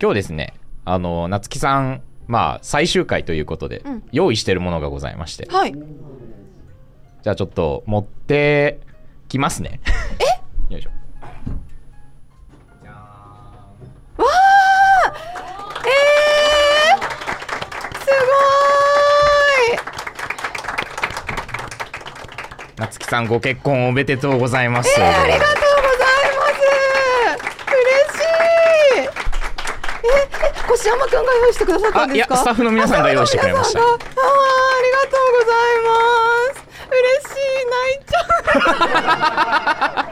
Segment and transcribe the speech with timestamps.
[0.00, 5.72] 今日ですね、あの、夏木さん、まあ、最終回ということで、うん用意してるものがございまして、はい。
[5.72, 8.80] じゃあちょっと持って
[9.28, 9.80] きますね。
[10.18, 10.24] え？
[10.72, 10.90] よいしょ。
[15.84, 16.98] えー、
[18.00, 18.06] す
[22.76, 25.00] ご夏木さんご結婚おめでとうございます。
[25.00, 25.56] ありがとうござい
[26.36, 26.46] ま
[27.36, 27.46] す。
[27.74, 28.24] 嬉し
[28.96, 29.08] い。
[30.04, 30.08] え、
[30.46, 32.36] え、越山くんが用意してくださったんですか？
[32.36, 35.94] スタッフの皆さんが用意してくれましたああーありがとうございま
[36.54, 36.68] す。
[36.90, 36.98] 嬉
[37.34, 40.02] しい、泣いちゃ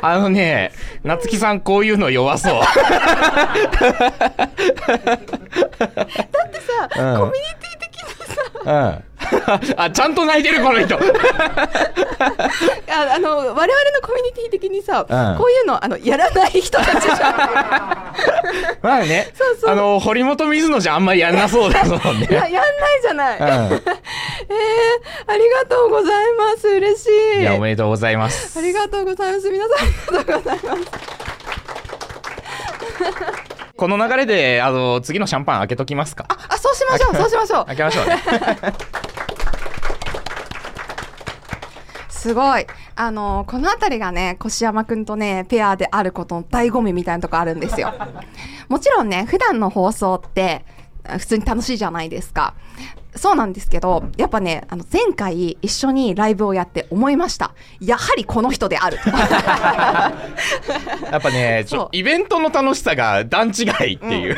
[0.00, 0.06] う。
[0.06, 0.72] あのね、
[1.02, 2.60] 夏木さんこういうの弱そう。
[2.62, 4.56] だって
[6.60, 9.04] さ、うんコミュニティ的にさ、うん。
[9.76, 10.96] あ、ちゃんと泣いてるこの人。
[12.96, 13.66] ああの我々の
[14.02, 17.36] コミュニティ的にさ、うんこういうのあのやらない人たちじゃん。
[18.82, 22.28] まあね、そうそうあの、堀本水野じゃあんまりやんなそうですもんね。
[22.30, 22.64] いや、やんない
[23.02, 23.38] じゃない。
[23.38, 23.82] うんえー、
[25.26, 26.68] ありがとうございます。
[26.68, 27.40] 嬉しい。
[27.40, 28.58] いや、おめでとうございます。
[28.58, 29.50] ありがとうございます。
[29.50, 31.24] 皆さん、ありがとうございます。
[33.76, 36.26] この流れで、あの、次のシャンパン開けときますか。
[36.28, 37.66] あ、そうしましょう、そうしましょう。
[37.66, 38.22] 開けましょうね。
[42.24, 42.66] すごい。
[42.96, 47.92] あの、このあたりがね、越山くんとね、ペアであることの醍醐味みたいなとこあるんですよ。
[48.70, 50.64] もちろんね、普段の放送って、
[51.06, 52.54] あ普通に楽しいじゃないですか。
[53.14, 57.52] そうなんですけど、やっぱね、あの、前回一緒にライブをやって思いました。
[57.78, 58.96] やはりこの人である。
[59.04, 59.12] や
[61.18, 64.36] っぱね、ちそうょイベントの楽しさが段違いっていう。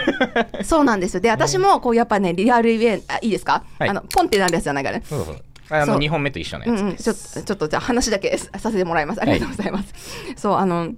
[0.64, 1.20] そうなんですよ。
[1.20, 5.04] で、私も、こう、やっぱね、リアルイベント、あ、いいですか、はいあの、ポンってなるやつじゃないからね。
[5.08, 5.36] そうそう。
[5.70, 7.34] あの、そう2本目と一緒のうんうん、やつです。
[7.34, 9.22] ちょっと、ちょっと、じゃあ話だけさ させてもらいます。
[9.22, 9.92] ありがとうございます。
[10.36, 10.92] そう、あの、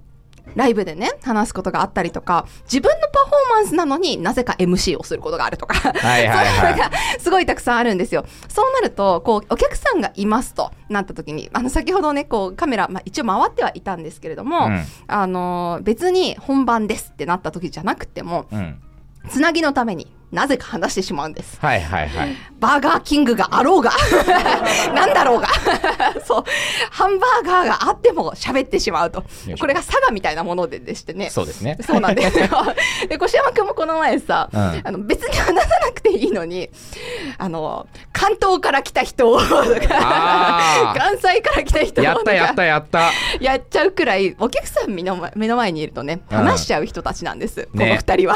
[0.55, 8.25] ライブでね、話すことがあったりとか、自分のパフォーマンスなのになぜか MC をすることがあるとか、はいはいはい そういうのがすごいたくさんあるんですよ。
[8.47, 18.81] そうなると、こう、お客さんがいますとなった時に、あの、先ほどね、こう、カメラ、まあ、一応回ってはいたんですけれども、うんあの、別に本番ですってなった時じゃなくても、うん。
[19.29, 21.57] つなぎのためになぜか話してしまうんです。
[21.59, 22.35] はいはいはい。
[22.59, 23.91] バーガーキングがあろうが、
[24.93, 25.47] なんだろうが、
[26.23, 26.43] そう、
[26.91, 29.23] ハンバーガーがあっても喋ってしまうと
[29.59, 31.29] これが佐賀みたいなものででしてね。
[31.29, 31.77] そうですね。
[31.81, 32.47] そうなんですよ。
[33.09, 36.69] で、越山くんもこの前さ、うんあの別に話さなくていいのに、
[37.37, 39.55] あの、関東から来た人と
[39.87, 43.11] か関西から来た人やったやったやった。
[43.39, 47.63] やっちゃうくらい、お客さん目の前目の前にいるとね、うん話しちゃう人たちなんです。
[47.71, 48.35] このね二人は。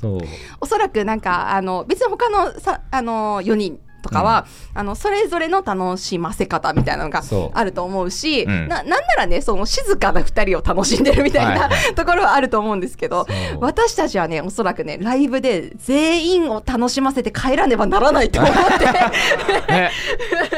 [0.00, 0.20] そう。
[0.60, 7.22] おそらくなんか、あの、別に他のさ、あの、4人とかは、あの、それぞれの楽しませ方みたいなのが
[7.52, 13.26] あると思うし、うんな、なんならね、その静かな2人を楽しんでるみたいな、はいはいところはあると思うんですけど
[13.60, 18.86] 私たちはね、おそらくね、ライブで全員を楽しませて帰らねばならないと思って、
[19.72, 19.90] ね。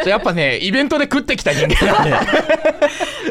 [0.07, 2.17] やっぱね、イベントで食ってきた人間なんで。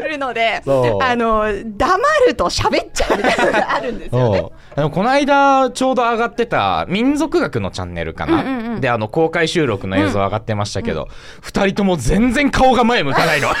[0.10, 0.62] るので
[1.00, 4.50] あの、黙ると喋っちゃうみたいなのがあるんですよね。
[4.88, 8.80] この間ちょうど上がってた民族学のチャンネルかな、うんうんうん。
[8.80, 11.08] であの公開収録の映像上がってましたけど、
[11.42, 13.48] 二人とも全然顔が前向かないの。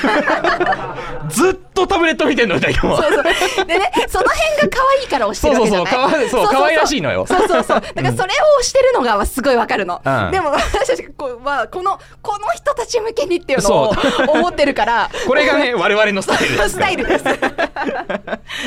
[1.28, 3.66] ずっとタブレット見てんの二人ともそうそう。
[3.66, 7.80] でね、その辺が可愛いから押してるわけじゃないそうそうそうかわいそう可愛らしいのよそうそうそう。
[7.80, 8.28] だからそれを押
[8.62, 10.00] してるのがすごいわかるの。
[10.04, 13.94] うんでも私たちこう、まあ、この、この人たち向けにっていうのを
[14.28, 17.24] 思ってるから、 これがね 我々のスタイルですスタイルです。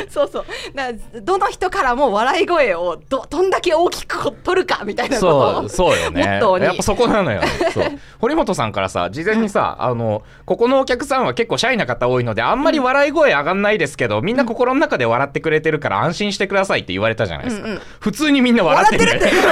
[0.09, 0.46] そうそう。
[0.75, 5.69] だどの人からも笑い声をど、どんだけ大きく取るかみたいなことを。
[5.69, 7.42] そうそうよねやっぱそこなのよ
[7.74, 7.86] そう
[8.19, 17.81] 堀本さんからさ事前にさ、あのここのお客さんは結構シャイな方多いのであんまり笑い声上がんないですけど、みんな心の中で笑ってくれてるから安心してくださいって言われたじゃないですか、うんうん。
[18.00, 19.12] 普通にみんな笑ってる。
[19.12, 19.34] 笑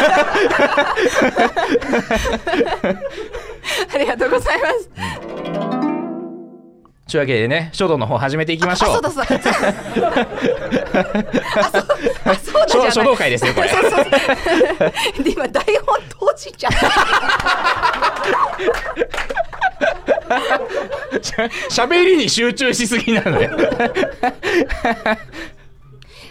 [3.94, 4.90] ありがとうございます。
[7.12, 8.92] というわけでね書道の方始めていきましょう。
[8.92, 9.30] あ、そうだそうだ。
[11.56, 11.88] あ、そう
[12.24, 12.70] あそうだ。
[12.72, 13.68] 書書道会ですよこれ。
[13.68, 14.00] そうそうそ
[15.20, 15.24] う。
[15.24, 16.80] で今台本閉じちゃった。
[21.22, 23.50] しゃ喋りに集中しすぎなのよ。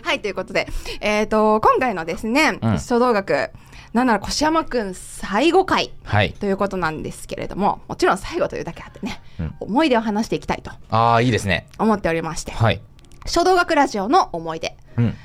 [0.02, 0.66] はいということで、
[1.00, 2.78] えっ、と今回のですね、うん。
[2.78, 3.50] 書道学
[3.92, 6.32] なんなら越山くん最後回はい。
[6.32, 9.54] ということなんですけれども、もちろん最後というだけあってね、うん。
[9.60, 11.66] 思い出を話していきたいとああいいですね。
[11.78, 12.80] 思っておりまして、はい。
[13.26, 15.16] 書道学ラジオの思い出、うん。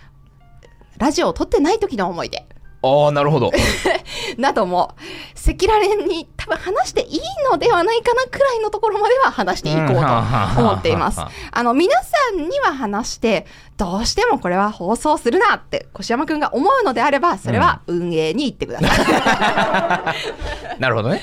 [0.98, 2.46] ラジオを撮ってない時の思い出。
[2.86, 3.52] ああなるほど
[4.38, 4.96] なども、
[5.36, 11.20] 赤裸々に多分話していいのではないかなくらいのところまでは話していこうと思っています。
[11.52, 13.48] あの、皆さんには話して、
[13.78, 20.78] どうしてもこれは放送するなって、越山くんが思うのであれば、それは運営に言ってください。
[20.80, 21.22] なるほどね。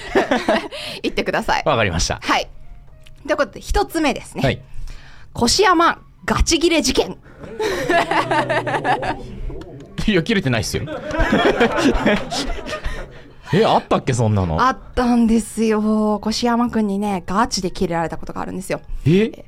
[1.03, 1.63] 言ってください。
[1.65, 2.19] わかりました。
[2.23, 2.49] はい。
[3.27, 4.43] ということで、一つ目ですね。
[4.43, 4.63] はい。
[5.41, 7.19] 越山ガチ切れ事件。
[10.07, 10.85] いや、切れてないっすよ。
[13.55, 14.61] え、あったっけ、そんなの？
[14.61, 16.21] あったんですよ。
[16.27, 18.81] 越山くんにね、ガチで切れられたことがあるんですよ。
[19.07, 19.45] え？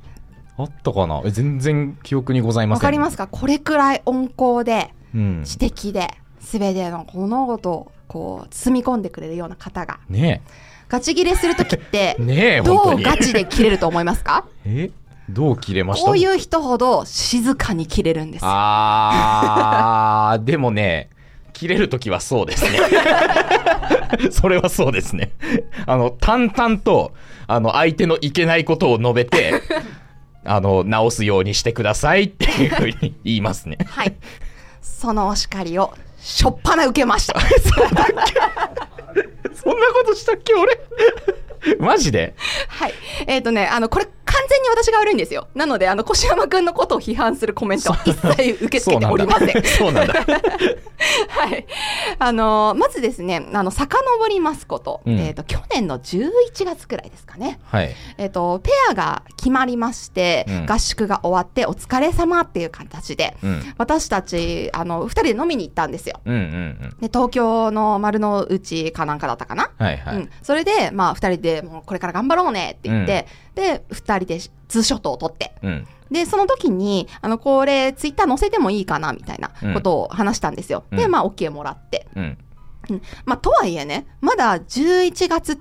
[0.57, 1.21] あったかな？
[1.25, 2.81] え全然記憶にございません。
[2.83, 3.27] わかりますか？
[3.27, 5.41] これくらい温厚で、うん。
[5.43, 10.41] 知的で、すべての物事をこう、包み込んでくれるような方が、ね
[10.87, 12.21] ガチ切れするときってえ。
[12.21, 13.01] ねえ、どう。
[13.01, 14.45] ガチで切れると思いますか？
[14.65, 14.91] え？
[15.29, 16.05] どう切れました？
[16.05, 18.47] こういう人ほど静かに切れるんですよ。
[18.51, 21.09] あー、でもね、
[21.53, 22.79] 切れるときはそうですね。
[24.31, 25.31] それはそうですね。
[25.85, 27.13] あの、淡々と、
[27.47, 29.61] あの、相手のいけないことを述べて、
[30.45, 33.77] あの、直すようにしてくださいっていうふうに言いますね。
[33.87, 34.15] はい。
[34.81, 37.39] そのお叱りを、しょっぱな受けました。
[39.55, 40.77] そんなことしたっけ、俺？
[41.79, 42.35] マジで？
[42.67, 42.93] はい。
[43.27, 45.47] えっ、とね、あの、これ完全に私が悪いんですよ。
[45.55, 49.63] なので、あの、越山くんのことを批判するコメントは一切受け付けておりません。
[49.63, 50.13] そうなんだ。
[51.29, 51.65] はい。
[52.17, 56.25] あのーまずですね、あの、遡りますこと、うんえっ、と、去年の11
[56.65, 57.59] 月くらいですかね。
[57.65, 57.95] はい。
[58.17, 63.73] えっ、と、ペアが決まりまして、うん合宿が終わって、お疲れ様っていう形で、うん。
[63.77, 66.19] 私たち、あの、二人で飲みに行ったんですよ。
[66.25, 66.89] うんうんうん。
[66.99, 69.71] で、東京の丸の内かなんかだったかな。
[69.77, 70.15] はいはい。
[70.15, 75.87] うん、それで、まあ、二人でもうこれから頑張ろうねって言って、で、二人でツーショットを撮って、うん。
[76.11, 80.83] で、その時に、あの、これ、ツイッター載せてもいいかなみたいなことを話したんですよ。
[80.91, 82.07] うんで、まあ、OK もらって。
[82.15, 82.37] うん。
[82.89, 85.59] うんまあ、とはいえね、まだ11月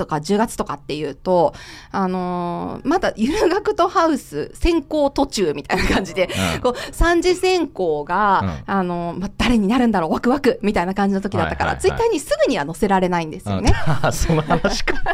[0.00, 1.52] とか10月とかっていうと、
[1.92, 13.72] あのーまだゆる学とハウス選考途中みたいな感じで、うんこう、三次選考が、あのーまあ、誰になるんだろう、ワクワクみたいな感じの時だったから、はいはいはいツイッターにすぐには載せられないんですよね。
[13.86, 14.94] あーその話か。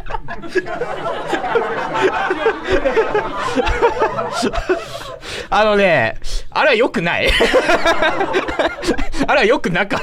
[5.51, 6.17] あのね、
[6.51, 7.31] あれは良くない。
[9.27, 10.01] あれは良くなかっ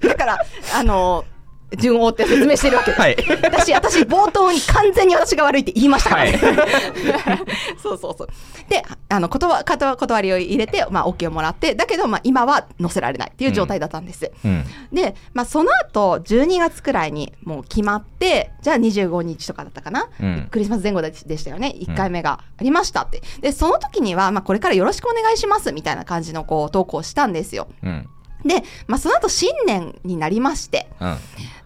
[0.00, 0.08] た。
[0.08, 0.38] だから、
[0.74, 1.37] あのー
[1.76, 3.00] 順を追って説明してるわけです。
[3.00, 3.16] はい。
[3.42, 6.32] 私、私、冒頭に完全に私が悪いって言いましたからね。
[6.32, 7.44] は
[7.82, 8.28] そうそうそう。
[8.68, 14.30] で、あの、断、断断りを入れて、まあ、OK をもらって、だけど、まあ、今は載せられないっていう状態だったんです。
[14.44, 14.64] うん。
[14.92, 21.74] で、まあ、その後、12月くらいにもう決まって、じゃあ25日とかだったかな、うんクリスマス前後ででしたよね。
[21.78, 23.22] 1回目がありましたって。
[23.40, 27.68] で、その時には、まあ、これからよろしくお願いしますみたいな感じの、こう、投稿をしたんですよ。
[27.82, 28.08] うん。
[28.44, 31.16] で、まあ、その後、新年になりまして、うん。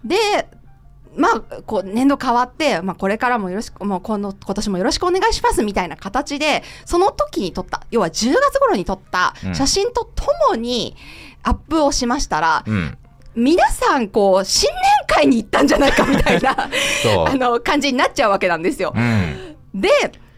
[0.05, 0.17] で、
[1.17, 10.97] まあ、こう、年度変わって、まあ、これからもよろしく、もう、今度、今年もよろしくお願いします、みたいな形で、その時に撮った、要は10月頃に撮ったうん写真とともに
[11.43, 12.97] アップをしましたら、うん。
[13.35, 16.57] 皆さん、こう、新年会に行ったんじゃないか、みたいな、
[17.27, 19.01] あの、感じになっちゃうわけなんですよう。
[19.01, 19.57] ん。
[19.75, 19.89] で、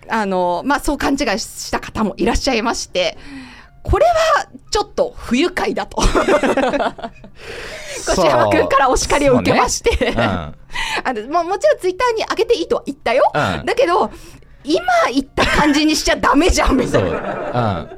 [0.08, 3.16] あの、まあ、そう勘違いした方もいらっしゃいまして、
[3.84, 6.02] これは、ちょっと不愉快だと。
[8.00, 13.31] 越山くんからお叱りを受けまして、そうねあのももちろんツイッターに上げていいとは言ったよ。
[13.32, 14.10] うんだけど、
[14.64, 14.82] 今
[15.12, 16.86] 言った感じにしちゃダメじゃん、み。
[16.86, 17.12] たいうな。
[17.12, 17.94] う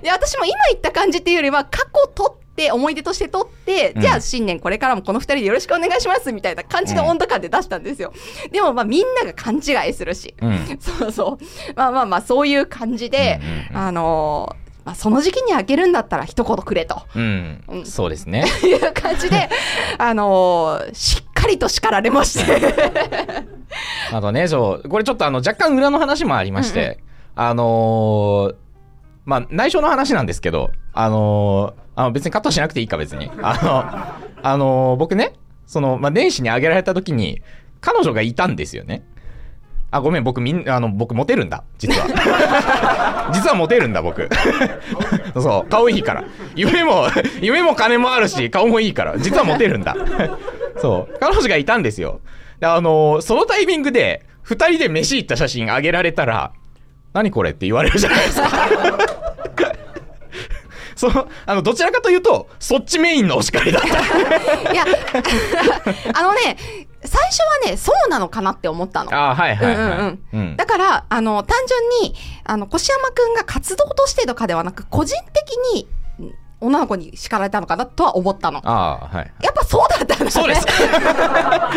[0.00, 0.04] ん。
[0.04, 8.12] いや、私も今言った感じっていうよりは、過去取って、思い出として取って、うんじゃあ新年これからもこの二人でよろしくお願いします、みたいな感じの温度感で出したんですよ。
[8.50, 10.34] でも、まあみんなが勘違いするし。
[10.40, 10.78] うん。
[10.80, 11.44] そうそう。
[11.76, 13.40] まあまあまあ、そういう感じで、
[13.74, 17.76] あのーまあ、その時期に開けるんだったら一言くれとうんう。
[17.82, 18.44] んそうですね。
[18.64, 19.48] いう感じで、
[19.98, 22.74] あのーしっかりと叱られまして。
[24.12, 26.98] あとね、そう、これちょっとあの、若干裏の話もありまして、
[27.34, 28.54] あのー
[29.24, 33.30] まあ、内緒の話なんですけど、あのーあの別にカットしなくていいか、別に。
[33.42, 35.34] あの、あのー僕ね、
[35.66, 37.40] その、まあ、年始にあげられた時に、
[37.80, 39.02] 彼女がいたんですよね。
[39.92, 42.06] あ、ごめん、僕みん、あの、僕モテるんだ、実は。
[43.32, 44.26] 実はモテるんだ、僕。
[45.34, 46.24] そう、顔いいから。
[46.56, 47.08] 夢も、
[47.42, 49.18] 夢も金もあるし、顔もいいから。
[49.18, 49.94] 実はモテるんだ。
[50.80, 52.20] そう、彼女がいたんですよ。
[52.58, 56.52] であのそのタイミングで、二人で飯行った写真あげられたら、
[57.12, 58.48] 何これって言われるじゃないですか。
[60.96, 63.88] その、あの、どちらかというと、そっちメインのお叱りだった。
[64.72, 64.84] いや、
[66.14, 66.56] あのね、
[67.12, 69.14] 最初はね、そうなのかなって思ったの。
[69.14, 69.76] ああ、はいはいはい。
[69.76, 72.14] うんうんうんだから、あの、単純に、
[72.44, 75.88] あの、越山くんが活動としてとかではなく、個人的に、
[76.60, 78.60] 女の子に叱られたのかなとは思ったの。
[78.64, 79.32] ああ、はい。
[79.42, 80.30] やっぱそうだったんだね。
[80.30, 80.60] そうです。
[80.62, 81.68] よかっ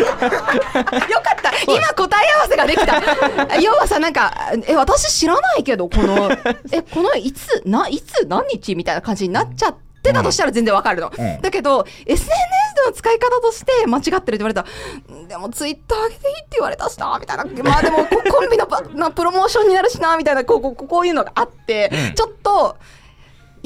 [1.42, 1.52] た。
[1.66, 2.94] 今答え合わせができた。
[3.60, 4.32] 要はさ、なんか、
[4.66, 6.30] え、私知らないけど、この、
[6.70, 11.10] え、このいつ、な、いつ何日みたいな感じになっちゃってたとしたら全然わかるの。
[11.16, 14.64] うんだけど、SNS での使い方として間違ってるって言われた
[15.28, 17.44] でもツイッター上げていいって言われたしな、みたいな。
[17.44, 22.76] まあでも、こコンビのばなプロモーションになるしな、みたいな、こう、こうこういうのがあって、うんちょっと、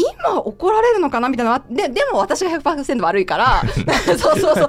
[0.01, 1.29] 今怒られるのかな？
[1.29, 3.63] みたいなで、でも私が100%悪いから、
[4.19, 4.69] そうそうそう。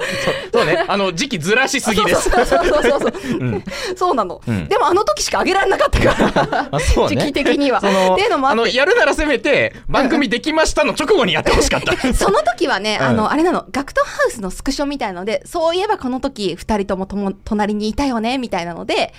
[0.54, 0.86] そうね。
[0.88, 2.30] あの、時期ずらしすぎです。
[2.30, 3.14] そうそうそうそうそう。
[3.40, 3.64] うん
[3.96, 6.64] そうなの、うんでもあの時しかあげられなかったから。
[6.64, 7.80] ね時期的には。
[7.80, 8.68] っていうのもああの。
[8.68, 12.14] やるならせめて、番組できましたの直後にやってほしかった。
[12.14, 19.14] その時はね、うんあの、あれなの、ガクトハウスのスクショみたいので、そういえばこの時、二人ともとも隣にいたよね、みたいなので、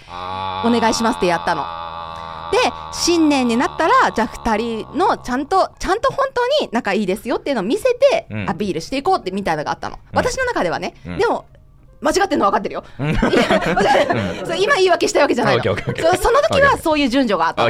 [0.64, 2.21] おお願いしますってやったの
[2.52, 2.58] で、
[2.92, 9.96] 新年になったら、じゃあ二人のちゃんと、ちゃんと本当に仲いいですよっていうのを見せてうん、アピールしていこうってみたいなのがあったの。
[9.96, 10.94] うん私の中ではね。
[11.06, 11.46] うんでも、
[12.02, 12.84] 間違ってるの分かってるよ。
[12.98, 15.62] 今言い訳したいわけじゃないの。
[15.62, 17.62] そその時はそういう順序があった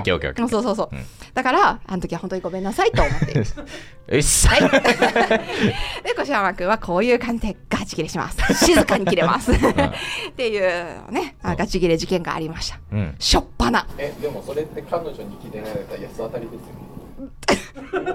[0.48, 0.88] そうそうそう。
[0.92, 3.44] うんだから、あの時は本当にごめんなさいと思っている。
[4.08, 4.50] うっさ。
[4.60, 8.36] で、小山君はこういう感じでガチ切れします。
[8.66, 9.50] 静かに切れます。
[9.50, 9.56] っ
[10.36, 12.78] ていうね、あガチ切れ事件がありました。
[12.92, 13.14] うん。
[13.18, 13.86] しょっぱな。
[13.96, 18.12] えでもそれって彼女にキレられた安当たりですよね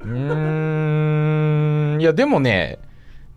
[0.00, 2.00] うーん。
[2.00, 2.80] いや、でもね、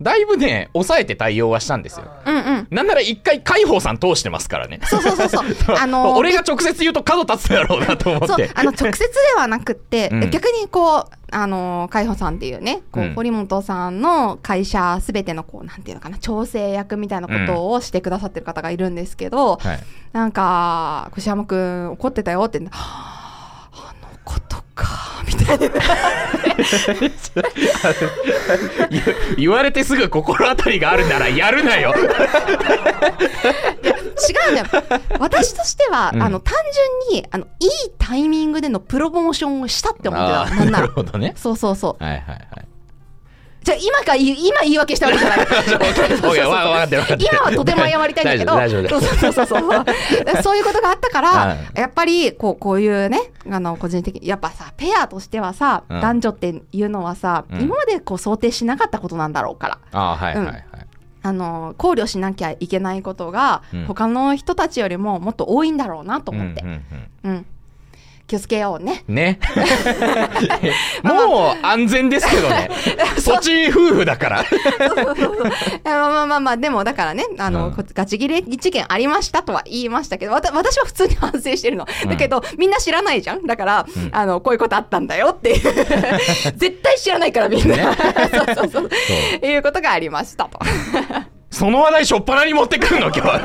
[0.00, 2.06] だいぶね、抑えて対応はしたんですよ。
[2.24, 2.66] うんうん。
[2.70, 4.78] なんなら一回、海宝さん通してますからね。
[4.84, 5.44] そうそうそうそう。
[5.76, 8.26] あのー俺が直接言うと角立つだろうなと思って。
[8.26, 19.80] そうあの直接ではなくって、うん逆にこうあの海保さんっていうねこう、うん堀本さんの会社すべてのこうなんていうのかな調整役みたいなことをしてくださってる方がいるんですけど、はい。
[20.12, 23.17] なんか「越山くん怒ってたよ」って、はああの
[24.28, 25.66] ことか」みたいな
[28.90, 29.02] 言
[29.38, 31.94] 言われてすぐ心当たりがあるならやるなよ。
[31.96, 32.02] 違
[34.48, 34.66] うんだよ
[35.18, 36.54] 私としては、うんあの単
[37.10, 41.32] 純にあのいいタイミングでのプロモーションをしたって思ってたなんならなるほどね。
[41.36, 42.68] そうそうそうはいはいはい。
[43.68, 45.38] じゃあ今かい今言い訳したわけじゃない。
[47.20, 50.42] 今はとても謝りたいんだけど、そうそうそうそう。
[50.42, 51.80] そういうことがあったから、はい。
[51.80, 56.00] やっぱり、こう、こういうね、あの、個人的に、やっぱさ、ペアとしてはさ、うん。
[56.00, 57.60] 男女っていうのはさ、うん。
[57.60, 59.78] 今までこう想定しなかったことなんだろうから。
[59.92, 60.64] あーはいはいはい。
[61.22, 63.84] あの、考慮しなきゃいけないことが、うん。
[63.84, 66.64] 他の人たちよりももっと多いんだろうなと思って。
[67.24, 67.46] うん。
[68.28, 69.04] 気をつけようね。
[69.08, 69.40] うんね。
[71.02, 72.70] もう安全ですけどね。
[73.18, 74.44] そっち夫婦だから。
[75.82, 81.86] まあまあまあまあ、でもだからね、あの、うんこガチ切れ事件ありましたとは言いましたけど、わた私は普通に反省してるの。
[82.06, 85.60] だけど、みんな知らないじゃんだから、うんあの、こういうことあったんだよっていう。
[86.56, 87.76] 絶対知らないからみんな。
[87.76, 87.96] ね
[88.30, 89.46] そうそうそう。
[89.46, 90.58] いうことがありましたと。
[91.50, 93.40] その話題しょっぱなに持ってくるの今日。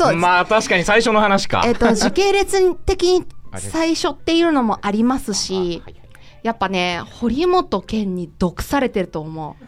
[0.00, 0.16] そう。
[0.16, 1.62] まあ確かに最初の話か。
[1.66, 3.26] えっと、 時系列的に
[3.56, 5.82] 最初っていうのもありますし、
[6.42, 9.64] やっぱね、堀本健に毒されてると思う。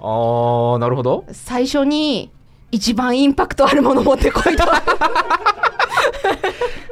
[0.00, 1.24] あー、なるほど。
[1.30, 2.32] 最初に
[2.72, 4.64] 一番インパクトあるもの持ってこいと。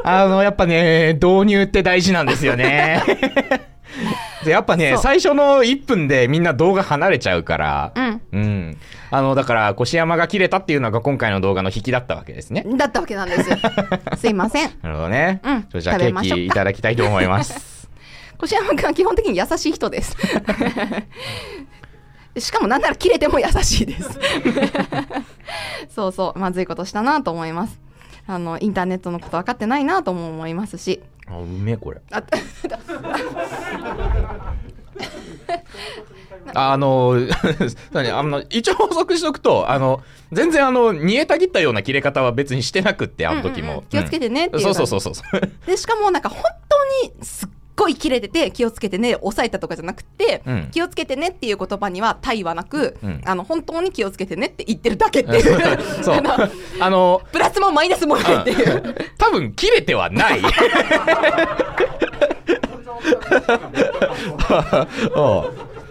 [0.05, 3.02] あの、やっぱね、導入って大事なんですよね。
[4.45, 8.21] でやっぱね最初の1分でみんな動画離れちゃうからうん。
[8.33, 8.79] うん
[9.11, 13.57] あのだから越山が切れたっていうのが今回の動画の引きだったわけですねだったわけなんですよ。
[14.17, 14.71] すいません。
[14.81, 17.89] なるほどね、うんじゃあケーキいただきたいと思います
[18.43, 20.17] 越山君は基本的に優しい人です。
[22.39, 24.19] しかもなんなら切れても優しいです。
[25.95, 27.79] そうそう、まずいことしたなと思います。
[28.27, 31.03] あの、インターネットのこと分かってないなとも思いますし。
[31.27, 32.21] あうめえこれあ
[36.55, 37.17] あの
[37.93, 43.83] 何あの一応補足しとくとあの全然あの煮えたぎったような切れ方は別にしてなくってあの時も、うんうん。
[43.83, 50.69] うん気をつけてねっていうそうそうそうそう で、しかもなんか本当にすっごい切れてて気をつけてね、抑えたとかじゃなくて、うん。
[50.71, 53.21] 気をつけてねっていう言葉には対はなく、うん。
[53.25, 56.03] あの、本当に気をつけてねって言ってるだけっていう。
[56.03, 56.23] そう。
[56.81, 58.95] あのプラスもマイナスもないっていう。
[59.19, 60.39] 多分切れてはない。
[60.39, 60.45] うん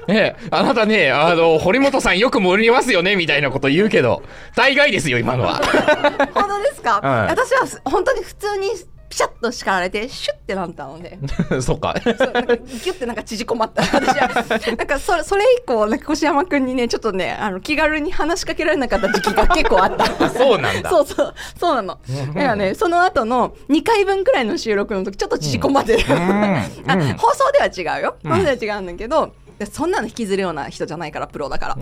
[0.07, 4.23] ね えあなたね、あの、堀本さんよく盛りますよね、みたいなこと言うけど、
[4.55, 5.61] 大概ですよ、今のは。
[6.33, 8.69] 本当ですか、はい私は本当に普通に
[9.11, 11.19] ピシャッと叱られてシュッてなったので。
[11.61, 11.93] そっか。
[12.01, 13.83] そうなんかギュッてなんか縮こまった。
[13.83, 14.29] 私は
[14.77, 20.05] なんかそれそれ以降なんか越山君にねちょっとねあの気軽に話しかけられなかった時期が結構あった。
[20.25, 20.89] あそうなんだ。
[20.89, 21.99] そうそうそうなの。
[22.33, 25.97] だからねその後の2回分くらいの収録の時ちょっと縮こまって。
[25.97, 26.15] る、うん。
[26.87, 27.13] あうん。
[27.17, 28.15] 放送では違うよ。
[28.23, 28.31] うん。
[28.31, 31.75] 放送では違うんだけど、でそんなの引きずるような人じゃないからプロだから。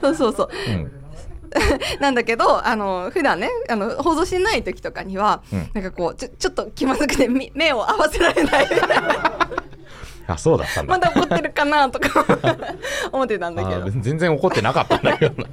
[0.00, 0.48] そうそうそう。
[0.68, 1.01] うん
[2.00, 5.70] なんだけどあの普段ねあの放送してない時とかには、うん。
[5.74, 8.68] なんかこうちょちょっと気まずくてみ目を合わせられない。
[10.28, 10.92] あそうだったんだ。
[10.92, 12.24] まだ怒ってるかなとか
[13.12, 15.48] 思ってたんだけあど全然怒ってなかったんだけどな。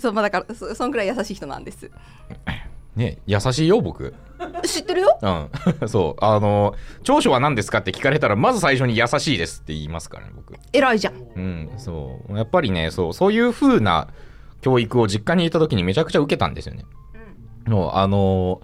[0.00, 1.90] そうまあだからそそんくらい優しい人なんです。
[2.94, 4.14] ね優しいよ僕
[4.64, 5.18] 知ってるよ。
[5.20, 5.50] うん。
[5.88, 6.24] そう。
[6.24, 10.54] あの長所は何ですかって聞かれたらまず最初に優しいですって言いますからね僕。
[10.72, 11.14] 偉いじゃん。
[11.14, 12.36] うんそう。
[12.36, 13.12] やっぱりねそう。
[13.12, 14.08] そういう風な
[14.60, 16.84] 教育を実家にいた時にめちゃくちゃ受けたんですよね、
[17.66, 17.92] もう。
[17.94, 18.60] あの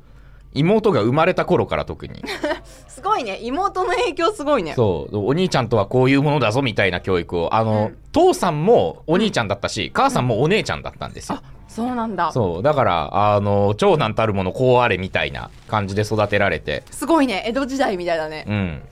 [0.55, 2.23] 妹が生まれた頃から特に
[2.99, 3.39] すごいね。
[3.43, 4.75] 妹の影響すごいね。
[4.75, 5.17] そう。
[5.17, 7.55] お兄ちゃんとはこういうものだぞみたいな教育を。
[7.55, 7.99] あの、うん。
[8.11, 12.33] 父さんもお兄ちゃんだったし、母さんもお姉ちゃんだったんですよ、そうなんだ。
[12.33, 12.63] そう。
[12.63, 16.83] だからあの長男たるものこうあれみたいな感じで育てられて。
[16.91, 17.45] すごいね。
[17.47, 18.45] 江戸時代みたいだね。
[18.49, 18.83] うん。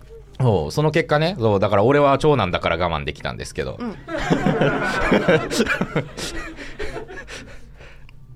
[0.41, 0.71] そう。
[0.71, 1.61] その結果ねそう。
[1.61, 3.97] だから俺は長男だから我慢できたんですけど、うん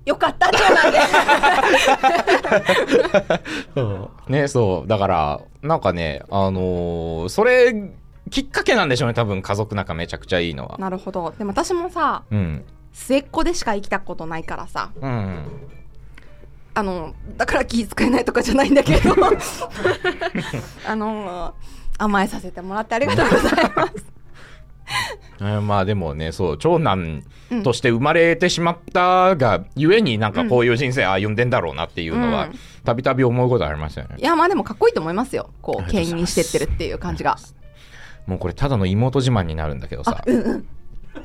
[0.07, 0.99] よかった長男で
[3.75, 4.33] そう。
[4.33, 4.89] ねそう。
[4.89, 7.75] だからなんかねあのーそれ
[8.31, 10.79] きっかけなんでしょうね多分家族仲めちゃくちゃいいのは。
[10.79, 11.33] なるほど。
[11.37, 12.65] でも私もさうん。
[12.93, 14.91] 末っ子でしか生きたことないからさ。
[15.01, 15.47] うん。
[16.75, 19.15] あのだから気遣えないとかじゃないんだけど。
[20.89, 21.55] あの
[21.99, 23.93] 甘えさせてもらってありがとうございます。
[23.97, 24.20] えー
[25.63, 27.25] まあでもねそう長男
[27.65, 32.59] として生まれてしまったがゆえになんかこういう人生歩んでんだろうなっていうのはうん。
[32.85, 34.17] たびたび思うことありましたよね。
[34.19, 35.51] いやまあでもかっこいいと思いますよ。
[35.61, 37.37] こう牽引してってるっていう感じが。
[38.27, 40.23] もうこれただの妹自慢になるんだけどさ。
[40.27, 40.67] うんうん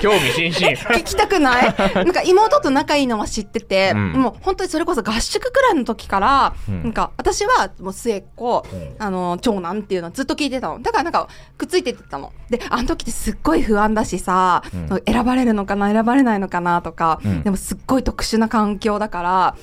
[0.00, 0.72] 興味津々。
[0.98, 1.74] 聞きたくない？
[1.94, 4.12] なんか妹と仲いいのは知ってて、うん。
[4.12, 6.82] もう本当にそれこそ合宿くらいの時から、うん。
[6.84, 8.94] なんか私はもう末っ子、うん。
[8.98, 10.80] あの長男っていうのをずっと聞いてたの。
[10.80, 12.32] だからなんかくっついてってたの。
[12.50, 15.02] であの時ってすっごい不安だしさ、うん。
[15.06, 17.42] 選ばれるのかな選ばれないのかなとか、うん。
[17.42, 19.54] でもすっごい特殊な環境だから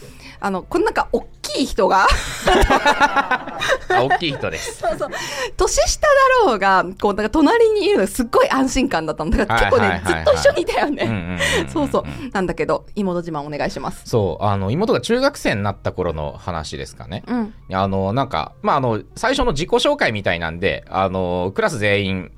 [0.41, 2.07] あのこのなんか大きい人があ
[3.89, 4.79] 大きい人です。
[4.79, 5.09] そうそう。
[5.57, 6.07] 年下だ
[6.45, 9.31] ろうがこうなんか隣にいるのがすっごい安心感だったの。
[9.31, 11.69] だから結構ね、ずっと一緒にいたよね、うんうんうんうん。
[11.69, 12.03] そうそう。
[12.31, 14.03] なんだけど妹自慢お願いします。
[14.05, 14.43] そう。
[14.43, 17.23] あの妹が中学生になった頃の話ですかね。
[17.27, 17.53] うん。
[17.71, 22.31] あのなんかまああの最初の自己紹介みたいなんであのクラス全員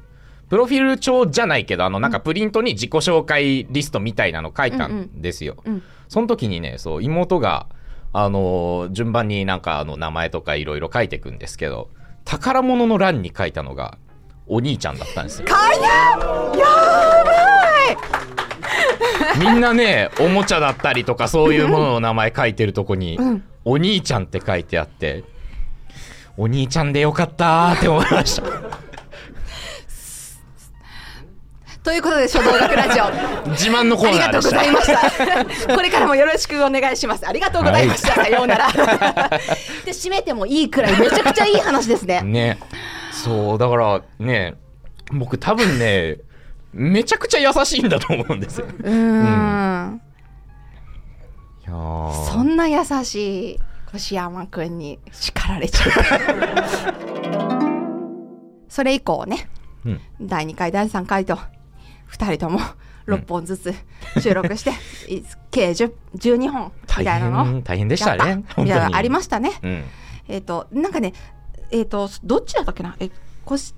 [0.50, 5.22] プロフィール帳じゃないけどあのなんかプリントに自己紹介リストみたいなの書いたん。
[5.22, 5.84] ですよ、うん。
[6.08, 7.68] その時にねそう妹が
[8.14, 11.90] あの順番になんかあの名前とかいろいろ書いていくんですけど
[12.26, 13.98] 宝物の欄に書いたのが
[14.48, 15.48] お兄ちゃんだったんですよ。
[19.40, 23.44] みんなねおもちゃだったりとかそういうものの名前書いてるとこに、うん。
[23.64, 25.24] お兄ちゃんって書いてあって
[26.38, 28.44] お兄ちゃんでよかったーって思いました
[31.84, 35.74] ということで書道学ラジオ自慢のコありがとうごーナーでしたざいました。
[35.76, 37.28] これからもよろしくお願いします。
[37.28, 38.14] ありがとうございました。
[38.14, 38.68] さようなら。
[39.84, 42.22] で、締めてもいいくらいめちゃくちゃいい話ですね。
[42.22, 42.60] ね
[43.12, 44.54] そうだからね
[45.12, 46.18] 僕多分ね
[46.72, 50.02] めちゃくちゃ優しいんだと思うんですようーん。
[51.68, 53.60] そんな優しい
[53.96, 55.92] 越山くんに叱られちゃう。
[58.70, 59.50] それ以降ね、
[59.86, 61.38] うん第2回、第3回と、
[62.12, 62.60] 2人とも
[63.08, 63.74] 6本ずつ
[64.20, 64.72] 収録して、
[65.12, 67.46] い計10 12本み大たいなの。
[67.46, 68.44] 変大変でしたね。
[68.58, 69.52] みたいなのありましたね。
[69.64, 69.84] うん。
[70.28, 71.14] えっ、と、なんかね、
[71.72, 72.96] えっ、と、どっちだったっけな？
[73.00, 73.10] え、
[73.44, 73.74] こし、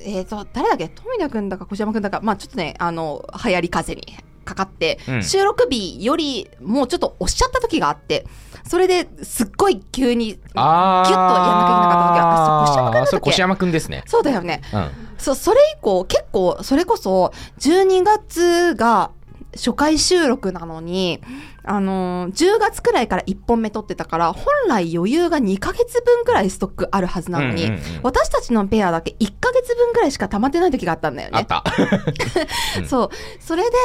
[0.00, 0.88] えっ、と、誰だっけ？
[0.88, 5.22] 富田くんだか小山くんだか、まあちょっとね、あの、流行り風にかかって、うん。
[5.22, 8.26] 収録日よりもうちょっと押しちゃった時があって、
[8.66, 14.02] それですっごい急に、ギュッとやんなきゃいけなかった時は、あそれああそれ越越山くんだっけ山くんですね。
[14.06, 14.62] そうだよね。
[14.72, 19.10] うんそう、それ以降、結構、それこそ、12月が
[19.54, 21.20] 初回収録なのに、
[21.68, 31.38] あのー10月くらいから1本目撮ってたから、本来余裕が2ヶ月分くらいストックあるはずなのに、うんうんうん私たちのペアだけ1ヶ月分くらいしか溜まってない時があったんだよね。
[31.38, 31.64] あった
[32.78, 33.10] うんそう。
[33.40, 33.76] それで、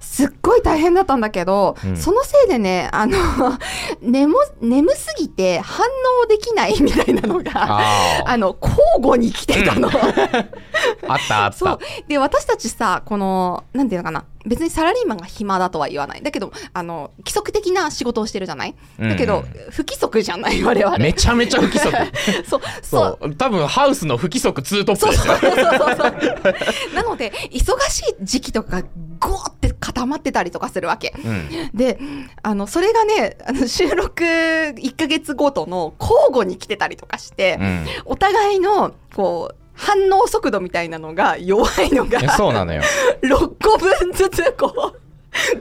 [0.00, 3.16] すっごい大変だったんだけど、うんそのせいでね、あの、
[4.00, 5.84] 眠、眠すぎて反
[6.22, 7.80] 応できないみたいなのが、
[8.24, 9.88] あ の、交互に来てたの。
[9.88, 11.84] あったあっそうた。。
[12.08, 14.24] で、私たちさ、この、なんていうのかな。
[14.46, 16.22] 別にサラリーマンが暇だとは言わない。
[16.22, 18.74] だけど、あの、規則的な仕事をしてるじゃない？
[19.00, 20.96] だけど、うん不規則じゃない我々。
[20.98, 21.94] めちゃめちゃ不規則。
[22.48, 23.28] そう、そそう。
[23.28, 23.34] う。
[23.34, 25.34] 多分ハウスの不規則2トップそうですよ。
[25.36, 26.14] そうそうそうそう。
[26.94, 28.82] なので、忙しい時期とか、
[29.18, 31.12] ゴーって固まってたりとかするわけ。
[31.24, 31.48] うん。
[31.74, 31.98] で、
[32.42, 37.86] あの、それがね、あ の収録1ヶ月ごとの交互に来てたりとかして、うん。
[38.04, 42.82] お互いの、こう、反応速度みたいなのが弱いのがえそうなのよ。
[43.22, 45.00] 6個分ずつこう、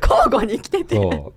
[0.02, 1.34] 交互に来てて、そ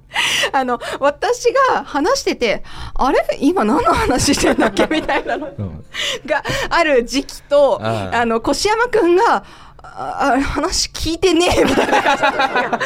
[0.53, 2.63] あの、私が話してて、
[2.95, 3.19] あれ？
[3.41, 4.87] 今何の話してんだっけ？
[4.91, 5.47] みたいなの。
[5.49, 5.55] う。
[5.59, 5.85] うん。
[6.27, 9.45] がある時期と、あの、越山くんが、
[9.81, 12.81] ああ話聞いてねえみたいな感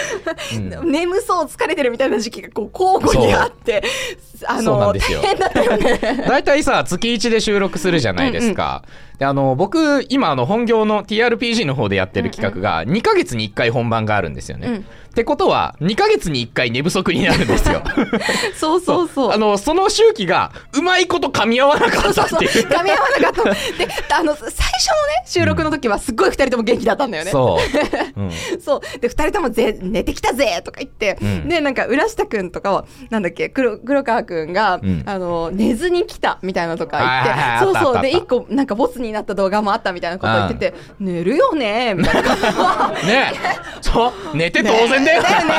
[0.51, 3.83] じで、眠そう疲れてるみたいな時期がこう交互にあって
[4.47, 5.99] あの大変だったよね。
[6.29, 8.85] 大体さ月1で収録するじゃないですか、
[9.19, 17.83] であの僕今あの本業の TRPG の方でやってる企画が2ヶ月に1回本番があるんですよね、うんってことは2ヶ月に1回寝不足になるんですよ
[18.57, 19.33] そうそうそう。
[19.33, 22.11] あのその周期がうまいこと噛み合わなか。
[22.11, 23.55] ったっていう噛み合わなかったの。
[23.55, 27.31] で、あの、最初のね、収録の時はすっごい二人とも元気だったんだよね。
[27.31, 27.59] そ
[28.17, 29.01] う、 うん、そう。
[29.01, 38.03] で、二人ともぜ寝てきたぜとか言って、うんで、なんか、浦下くんとかは、なんだっけ、黒黒川くんが、うんあの、寝ずに来たみたいなのとか言って、そうそう。
[38.03, 42.33] で、一個、なんか、ボツになった動画もあったみたいなこと言ってて、寝るよねみたいな。
[43.07, 43.33] ね
[43.81, 45.55] そう寝て当然だよ、だよね。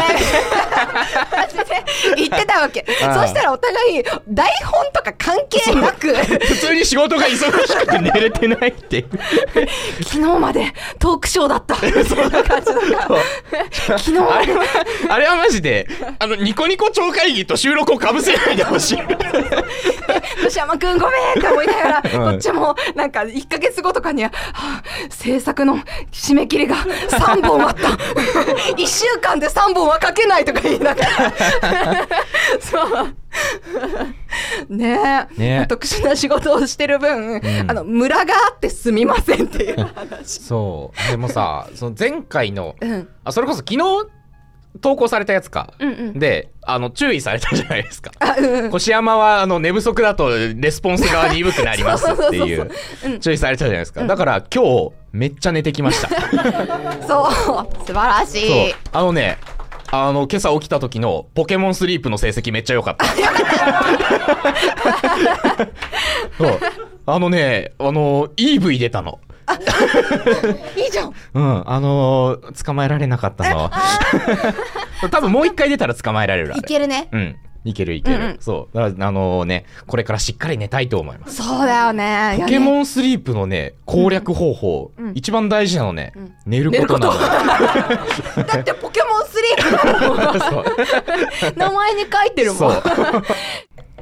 [2.16, 2.86] 言ってたわけ。
[2.88, 2.94] そ
[3.28, 9.06] したらお互い、台本とか関係なく、普通に仕事が忙しくて寝れてないって
[10.04, 11.76] 昨日までトークショーだった。
[11.76, 13.98] そんな感じだから。
[13.98, 14.64] 昨日あれは
[15.10, 15.88] あれはマジで
[16.20, 18.98] あのニコニコ超会議と収録をかぶせないでほしい
[20.46, 25.78] 吉山くんごめんって思いながら、うんこっちもなんか1ヶ月後とかには、はあ制作の
[26.12, 27.90] 締め切りが3本あった。
[28.76, 31.34] 1週間で3本は書けないとか言いながら。
[32.60, 33.16] そう。
[34.70, 40.40] ねえね特殊な仕事をしてる分、あの、ムラがあってすみませんっていう話。
[40.42, 43.10] そうでもさその前回のうん。
[43.24, 43.80] あそれこそ昨日
[44.82, 46.20] 投稿されたやつか、うんうん。
[46.20, 48.12] であの注意されたじゃないですか。
[48.20, 48.76] あ、うんうん。
[48.76, 56.10] 越山はあの寝不足だとレスポンス側に鈍くなりますってい そう注意されたじゃないですか、だから今日めっちゃ寝てきました。
[57.08, 57.32] そう。
[57.86, 58.70] 素晴らしそう。
[58.70, 58.76] い。
[58.92, 59.38] あのね
[59.92, 63.06] あの今朝起きた時のポケモンスリープの成績めっちゃ良かった。
[66.38, 66.60] そう。
[67.06, 69.20] あのねあの EV 出たの
[70.76, 71.14] いいじゃん。
[71.34, 73.70] うんあのー捕まえられなかったの
[75.12, 77.08] 多分もう一回出たら捕まえられるいけるね。
[77.12, 77.36] うん。
[77.66, 78.18] いけるいける。
[78.18, 78.76] うんうんそう。
[78.78, 81.42] だから、あのね、これからしっかり寝たいと思います。
[81.44, 82.38] そうだよね。
[82.40, 82.82] ポケモン。
[82.82, 87.14] ンスリープのね、攻略方法、うん一番大事なのね、ん寝ることなの。
[88.44, 91.60] だってポケモンスリープ。
[91.60, 92.72] 名前に書いてるも。
[92.72, 92.82] ん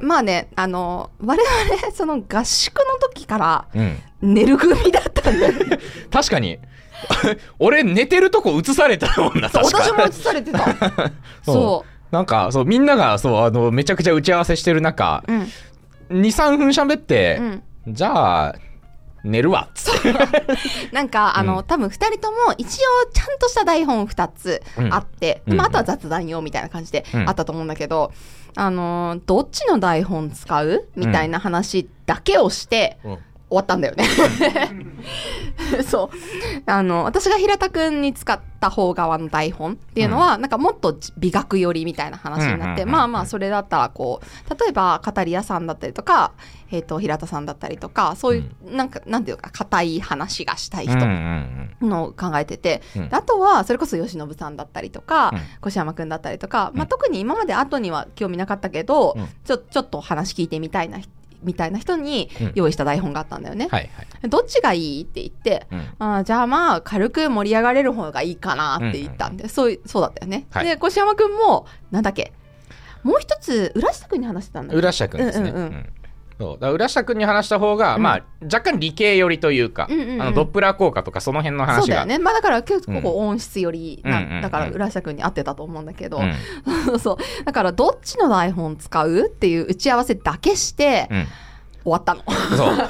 [0.02, 3.98] まあね、あの、我々、その合宿の時からうん。
[4.22, 5.78] 寝る組だったんだよね。
[6.10, 6.58] 確かに、
[7.58, 10.64] 俺寝てるとこ映されたもんな、確か私も映されてた。
[11.44, 15.32] そなんか、そう、みんなが、そう、あの、めちゃくちゃ打ち合わせしてる中、う。
[15.32, 15.40] うん。
[15.42, 15.48] 2、
[16.26, 18.54] 3分喋って、うんじゃあ、
[19.24, 20.12] 寝るわ、つって。
[20.92, 28.12] なんか、あの、うん多分二人とも一応ちゃんとした台本二つあって、うんまあ、あとは雑談用みたいな感じでうんあったと思うんだけど、
[28.56, 30.84] あのーどっちの台本使う？
[30.96, 33.18] みたいな話だけをして、うん
[33.52, 34.04] 終わったんだよね。
[35.86, 36.62] そう。
[36.66, 46.32] あの、私が平田くんに使った方側の台本っていうのは、なんかもっと美学寄りみたいな話になって、うんうんうんうんまあまあ、それだったらこう、例えば、語り屋さんだったりとか、
[46.70, 53.08] えっ、と、平田さんだったりとか、そういう、なんか、なんていうか、硬い話がしたい人うんうんうんのを考えてて、うん。
[53.08, 55.68] であとはそれこそ吉信さんだったりとか、うん。
[55.68, 56.88] 越山くんだったりとか、まあ、うん。
[56.88, 59.28] 特に今まで後には興味なかったけど、うん。
[59.44, 61.10] ちょちょっと話聞いてみたいな人
[61.42, 63.68] みたいな人にうん用意した台本があったんだよね。
[63.70, 64.28] はいはい。
[64.28, 70.46] どっちがいいって言って、うんあーじゃあまあ軽く盛り上がれる方がいいかなって言ったんで、そういそうだったよね。
[70.50, 72.32] はいで越山くんもなんだっけ
[73.02, 75.50] もう一つ浦下くんに話してたんだっけ浦下くんですね。
[75.50, 75.86] うんうんうんうん
[76.38, 82.18] そうだから浦下くんに話した方が、まあ、若干理系寄りというか、うんうんうんあのドップラー効果とかその辺の話がそうだよね。
[82.18, 87.44] まあだから結構音質よりな、うんうんうんうんだから浦下くんに合ってたと思うんだけど、うん そう。
[87.44, 91.26] だから、どっちの台本使うっていう打ち合わせだけして、うん
[91.84, 92.22] 終わったの。
[92.56, 92.88] そう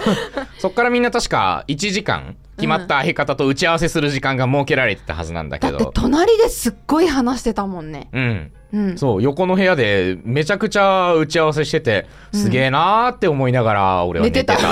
[0.58, 5.92] そっからみんな確か1時間決まった相方と打ち合わせする時間が設けられてたはずなんだけだってど。
[5.92, 8.08] 隣ですっごい話してたもんね。
[8.12, 8.52] うん。
[8.72, 8.98] うん。
[8.98, 14.56] そう、横の部屋でめちゃくちゃ打ち合わせしてて、すげえなーって思いながら、俺は寝てた。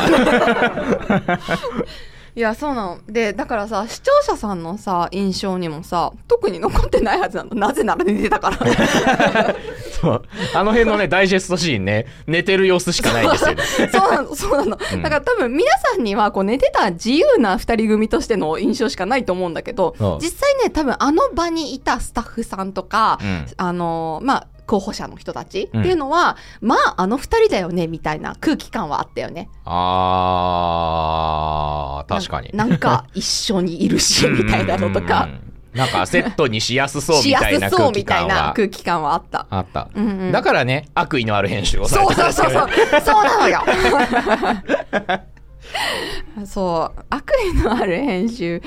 [2.36, 2.98] いや、そうなの。
[3.08, 7.54] で、だからさ、視聴者さんのさ、印象にもさ、特に残ってないはずなの。
[7.54, 8.58] なぜなら寝てたから。
[10.00, 10.22] そう。
[10.54, 13.62] あの辺のね、ダイジェストシーンね、寝てる様子しかないんですよね。
[13.92, 14.78] そうなの、そうなの。
[14.92, 29.50] うんだから多分皆さんには、こう寝てた自由な二人組としての印象しかないと思うんだけど実際ね、多分あの場にいたスタッフさんとか、うんあの、まあ、候補者の人たちうんっていうのは、まあ、あの二人だよね、みたいな空気感はあったよね。
[29.64, 32.50] あー、確かに。
[32.54, 35.28] ななんか一緒にいるし、みたいなのとか。
[35.72, 39.46] なんかセットにしやすそうみたいなすそう空気みたいな感は空気感はあった。
[39.50, 39.88] あった。
[39.94, 42.68] うんうんだからね、悪意のある編集をされそうてたそうそうそう。
[43.06, 43.62] そうなのよ。
[46.46, 47.04] そう。
[47.10, 48.62] 悪意のある編集。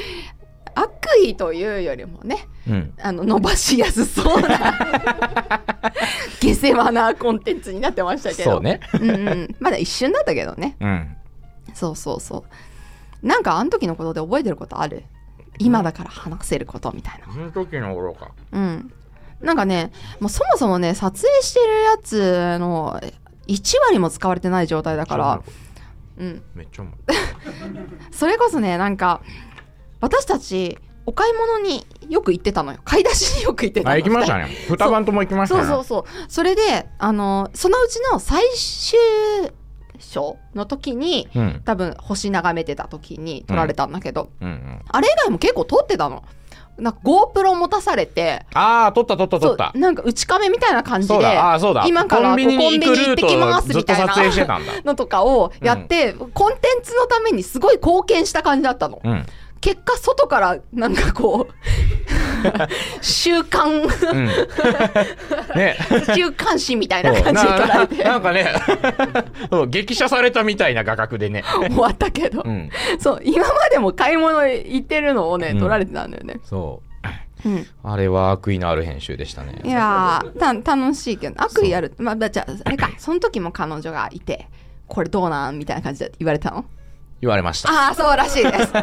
[0.75, 0.91] 悪
[1.23, 2.93] 意というよりもね、うん。
[3.01, 4.49] あの、伸ばしやすそうな、
[6.39, 8.51] 下世話なコンテンツになってましたけど。
[8.51, 8.61] そう。
[8.61, 8.79] ね。
[8.93, 9.55] うんうん。
[9.59, 10.75] まだ一瞬だったけどね。
[10.79, 11.15] うん。
[11.73, 12.45] そうそうそ
[13.23, 13.27] う。
[13.27, 15.03] なんかあの時のことで覚えてることある？
[15.59, 17.31] 今だから話せることみたいな。
[17.31, 18.31] その時の頃か。
[18.51, 18.91] うん。
[19.41, 22.99] なんかね、もうそもそもね、撮影してるやつの
[23.47, 25.41] 1割も使われてない状態だから、
[26.17, 26.41] うん。
[26.55, 26.85] めっちゃ。
[28.11, 29.21] それこそね、なんか、
[30.03, 32.79] 私たち、お買い物によく行ってたのよ。
[32.83, 34.49] 買い出しによく行ってたのあ、行きましたね。
[34.67, 35.63] 二晩とも行きましたね。
[35.63, 36.25] そうそうそう。
[36.27, 38.99] それで、あの、そのうちの最終
[39.99, 41.61] 章の時に、うん。
[41.63, 44.81] 多分星眺めてた時に撮られたんだけど、うんうん。
[44.89, 46.25] あれ以外も結構撮ってたの。
[46.77, 49.71] なんか GoPro 持たされて、あー、撮った撮った撮った。
[49.75, 51.85] なんか内カメみたいな感じで、そうだ、あー、そうだ。
[51.87, 54.59] 今からコンビニに行ってきますみたいな。
[54.83, 58.99] のとかをやって、コンテンツのためにすごい貢献した感じだったの。
[59.01, 59.25] うん。
[59.63, 61.53] 結果、外からなんかこう、
[63.01, 64.25] 週刊、うん。
[65.55, 65.77] ね。
[66.13, 68.45] 週刊誌みたいな感じで撮られてななんかね、
[69.49, 71.45] そう激写されたみたいな画角でね。
[71.69, 72.69] 終わったけど、うん。
[72.99, 76.41] そう、今までも買い物行ってるのをね、うん撮られてたんだよね。
[76.43, 76.81] そ
[77.45, 77.49] う。
[77.49, 77.65] うん。
[77.85, 79.61] あれは悪意のある編集でしたね。
[79.63, 81.93] いやー、た、楽しいけど、悪意ある。
[81.99, 84.49] まあ、じゃあ、あれか、その時も彼女がいて、
[84.89, 85.57] これどうなん？
[85.57, 86.65] みたいな感じで言われたの？
[87.23, 87.71] 言われました。
[87.71, 88.73] ああ、そうらしいです。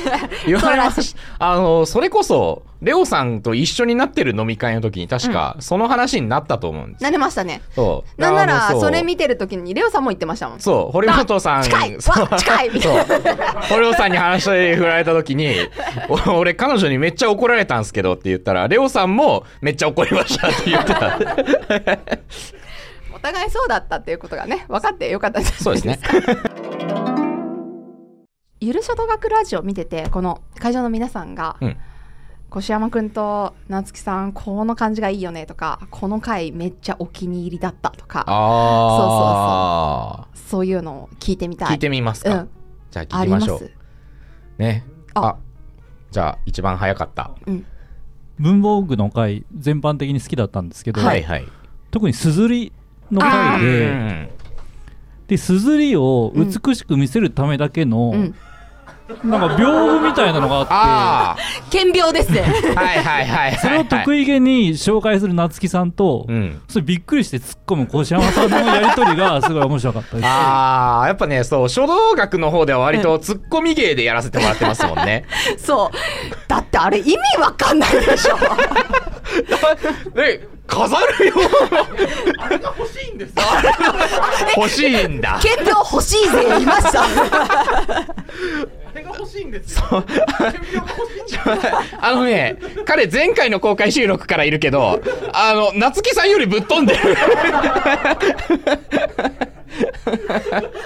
[0.46, 0.90] 言われま
[1.38, 7.04] あの、それこそ、レオさんと一緒になってる飲み会の時に確か、その話になったと思うんです。
[7.04, 7.60] なれましたね。
[7.74, 8.20] そう。
[8.20, 10.60] なんなら、それ見てる時に、レオさんも言ってましたもん。
[10.60, 11.62] そう、堀本さん。
[11.62, 13.22] 近いそうわ近いみたいなそう。
[13.68, 15.54] 堀本さんに話して振られた時に、
[16.08, 21.18] お 俺彼女にめっちゃ怒られたんすけどって言ったら、レオさんもめっちゃ怒りましたって言ってた。
[23.14, 25.62] お互いそうだったっていうことがね、分かってよかったです。
[25.62, 25.98] そうですね。
[28.62, 31.76] ゆる書道学ラジオ見てて、この会場の皆さんが、うん
[32.52, 41.68] 越山くんと夏木さん、この感じがいいよねとか、この回めっちゃお気に入りだったとか、あそういうのを聞いてみたい。
[41.68, 42.34] 聞いてみますか。
[42.34, 42.48] うん、
[42.90, 43.58] じゃあ聞きましょう。
[43.60, 43.70] す。
[44.58, 44.84] ね。
[45.14, 45.36] ああ
[46.10, 47.30] じゃあ一番早かった。
[47.46, 47.64] うん。
[48.40, 51.46] 文房具の回全般的に好きだったんですけど、はいはい。
[51.92, 52.72] 特にすずり
[53.12, 54.28] の回うでん
[55.28, 58.34] で、すずりを美しく見せるためだけの、うん。
[59.24, 61.36] なんか屏風みたいなのがあって、あ
[61.70, 62.44] 顕病ですね。
[62.76, 63.58] あはいはいはいはい。
[63.58, 66.60] それを得意げに紹介する夏木さんと、うん。
[66.68, 70.26] それびっくりして突っ込む越山さんのやりとりがすごい面白かったです。
[70.26, 75.26] ああ、やっぱね、そう、書道学の方では割とツッコミ芸でやらせてもらってますもんね。
[75.58, 76.48] そう。
[76.48, 78.36] だってあれ意味わかんないでしょ。
[80.16, 81.34] え、飾るよ
[82.38, 83.34] あれが欲しいんです
[84.56, 85.40] 欲しいんだ。
[85.42, 87.04] 顕病欲しいぜ、いました。
[92.00, 95.00] あのね、彼前回の公開収録からいるけど、
[95.32, 97.16] あの、夏木さんよりぶっ飛んでる。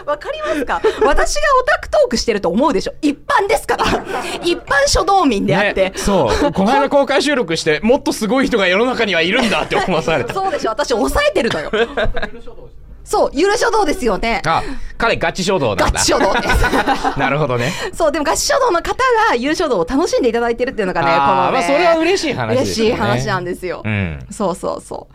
[0.04, 0.80] わかりますか？
[1.02, 2.94] 私がオタクトークしてると思うでしょ？
[3.00, 3.84] 一般ですから。
[4.42, 5.90] 一般書道民であって。
[5.90, 6.52] ね、そう。
[6.52, 10.34] この間公開収録して、もっとすごい人が世の中にはいるんだって思わされた。
[10.34, 11.70] そうでしょ私抑えてるのよ。
[13.04, 14.40] そう、ゆる書道ですよね。
[14.46, 14.62] あ、
[14.96, 15.84] 彼ガチ書道なんだ。
[15.86, 17.18] ガチ書道です。
[17.18, 17.70] なるほどね。
[17.92, 18.94] そう、でもガチ書道の方
[19.28, 21.52] がゆる書道を楽しんでいただいてるっていうのがね、このね。
[21.52, 23.82] まあそれは嬉しい話ですよね嬉しい話なんですよ。
[23.84, 24.26] うん。
[24.30, 25.08] そうそうそ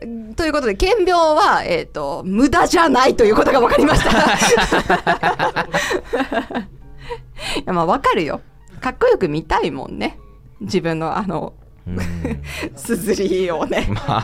[0.00, 0.34] う。
[0.36, 4.10] ということで、顕病は、えっ、と、無駄じゃないということが分かりました。
[7.58, 8.40] いや、まあ、わかるよ。
[8.80, 10.20] かっこよく見たいもんね。
[10.60, 11.67] 自分の、あの、うん
[12.76, 13.88] すずりをね。
[13.90, 14.18] ま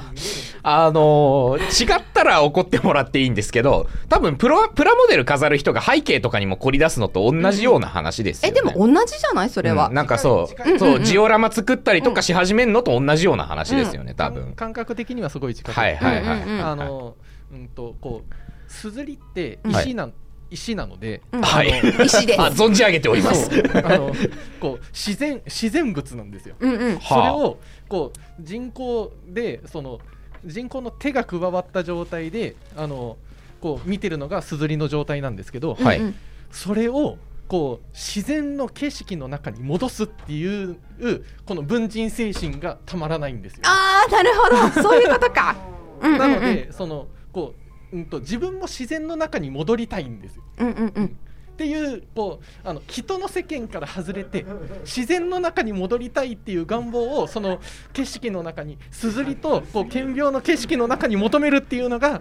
[0.63, 8.61] あ、あのー違ったら怒ってもらっていいんですけど、多分プロ、プラモデル飾る人が背景とかにも凝り出すのと同じような話ですよえ、ね。
[8.61, 9.51] でも同じじゃない？
[9.51, 9.89] それは。
[9.89, 14.53] うんなんかそう、そう、ジオラマ作ったりとかし始めるのと同じような話ですよね、多分。
[14.55, 16.43] 感覚的にはすごい近くてはいはいはい。
[16.43, 17.17] うんうんうんあの、
[17.53, 18.35] うんと、こう、
[18.73, 19.71] すずりってうん。
[19.73, 20.09] 石な、
[20.55, 21.69] 石なので、うんはい。
[22.05, 23.51] 石で存じ上げております。
[23.85, 24.15] あの
[24.61, 26.57] こう自然自然物なんですよ。
[26.59, 27.01] うんうん。
[27.01, 30.01] それをこう人工でその
[30.45, 33.17] 人工の手が加わった状態であの
[33.61, 36.15] こう見てるのがすずりの状態なんですけど、はいうんうん
[36.55, 40.77] それをこう自然の景色の中に戻すっていう
[41.45, 43.63] この文人精神がたまらないんですよ。
[43.65, 44.83] あー、なるほど。
[44.83, 45.57] そういうことか。
[46.01, 46.19] うんうんう。
[46.19, 47.64] なんので、そのこう、
[47.95, 50.43] うん、と自分も自然の中に戻りたいんですよ。
[50.59, 51.07] うんうんうん。
[51.07, 54.45] っていうこうあの人の世間から外れて
[54.85, 57.61] 自然の中に戻りたいっていう願望をその
[57.93, 62.21] 景色の中にすずりとこう顕病の景色の中に求めるっていうのが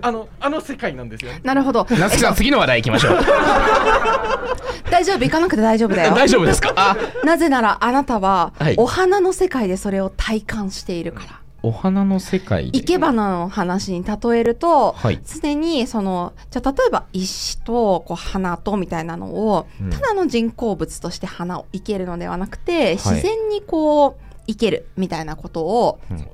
[0.00, 1.32] あのあの世界なんですよ。
[1.42, 1.84] なるほど。
[1.98, 3.18] なつきさん、次の話題行きましょう。
[4.88, 5.24] 大丈夫？
[5.24, 6.14] 行かなくて大丈夫だよ。
[6.14, 6.72] 大丈夫ですか？
[6.76, 11.40] あ、なぜならあなたははいお花の世界でそれを体感しているから。
[11.64, 12.78] お花の世界で。
[12.80, 15.20] 生け花の話に例えると、はい。
[15.24, 19.90] 常にそのじゃあ例えば石とこう花とみたいなのを、うん。
[19.90, 24.14] ただの人工物として花を生けるのではなくて、自然にこう
[24.46, 26.28] 生けるみたいなことを、うん。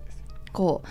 [0.52, 0.88] こう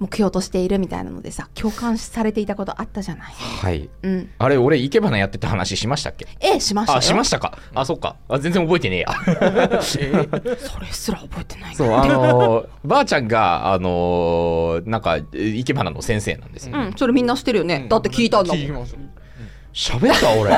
[0.00, 3.32] 目標としているみたいなのでさ共感されていたことあったじゃない？
[3.32, 3.88] はい。
[4.02, 4.30] うん。
[4.38, 6.26] あれ、俺、生け花やってた話しましたっけ？
[6.40, 6.98] ええしましたよ。
[6.98, 7.58] あ、しましたか。
[7.74, 8.16] あ、そっか。
[8.28, 9.80] あ、全然覚えてねえや。
[9.82, 11.74] それすら覚えてない。
[11.74, 16.78] そう、あのー、ばあちゃんが、あのー、なんか、生け花の先生なんですよ。
[16.78, 17.86] うん、それみんな知ってるよね。
[17.88, 18.62] だって聞いたんだもん。
[18.62, 18.98] 聞きました
[19.72, 20.30] 喋った？
[20.34, 20.50] 俺。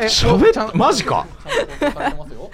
[0.00, 1.26] え喋ったマジか。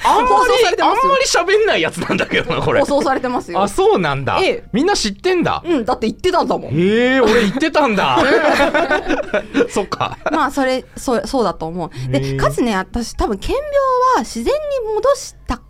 [0.03, 1.25] あんま放送されり、てますよあんまり
[1.59, 2.87] 喋んないやつなんだけどな、これ放。
[2.87, 3.69] 送されてますよあ、。
[3.69, 4.65] そうなんだええ。
[4.73, 5.63] みんな知ってんだ。
[5.65, 6.73] うん、だって言ってたんだもん。
[6.73, 8.19] へえ、俺言ってたんだ。
[9.69, 10.17] そっか。
[10.33, 11.91] まあ、それ、そう、そうだと思う。
[11.95, 13.63] へで、ーかつね、私、多分、顕病
[14.17, 15.61] は自然に戻した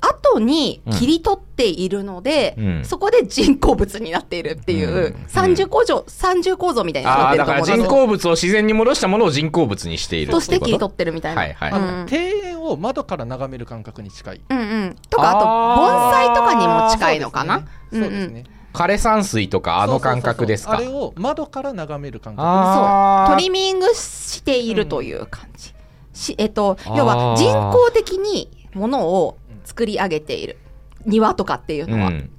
[0.00, 7.86] 後に切り取っているので、うんそこで人工物になっているっていう、うん三重構造、三重構造みたいになってああ、だからると思うんですよ。
[7.86, 10.40] 人工物を自然に戻したものを人工物にしていると？
[10.40, 11.40] して切りと取ってるみたいな。
[11.40, 11.70] はいはい
[12.10, 14.40] 庭園を窓から眺める感覚に近い。
[14.48, 14.96] うんうん。
[15.10, 15.46] とか、あと、
[15.82, 17.66] 盆栽とかにも近いのかな？
[17.92, 18.44] そうですね。
[18.72, 20.76] 枯山水とかあの感覚ですか？
[20.76, 25.74] そうそうそうあれを窓から眺める感覚あートリミングしているという感じ。
[26.12, 30.58] しえっと、要は人工的にものを作り上げている。
[31.06, 32.08] 庭とかっていうのは。
[32.08, 32.30] うん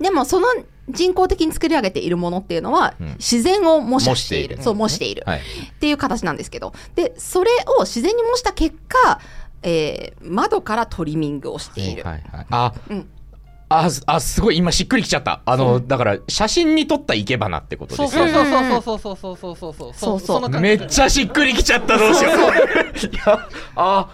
[0.00, 0.46] でもその
[0.88, 4.56] 人工的に作り上げているものっていうのは、うん自然を模写している。
[4.56, 5.22] 模しているそう、模している。
[5.26, 6.72] はいっていう形なんですけど。
[6.94, 9.20] で、それを自然に模した結果、
[9.62, 12.02] えー窓からトリミングをしている。
[12.02, 13.08] はいはいあうん
[13.72, 24.08] あすあすごい今しっくりきちゃったあのだから写真に撮った生け花ってことですよそうそうそうそうそうそうそうそうそうそうそうめっちゃしっくりきちゃったどうしよういやあ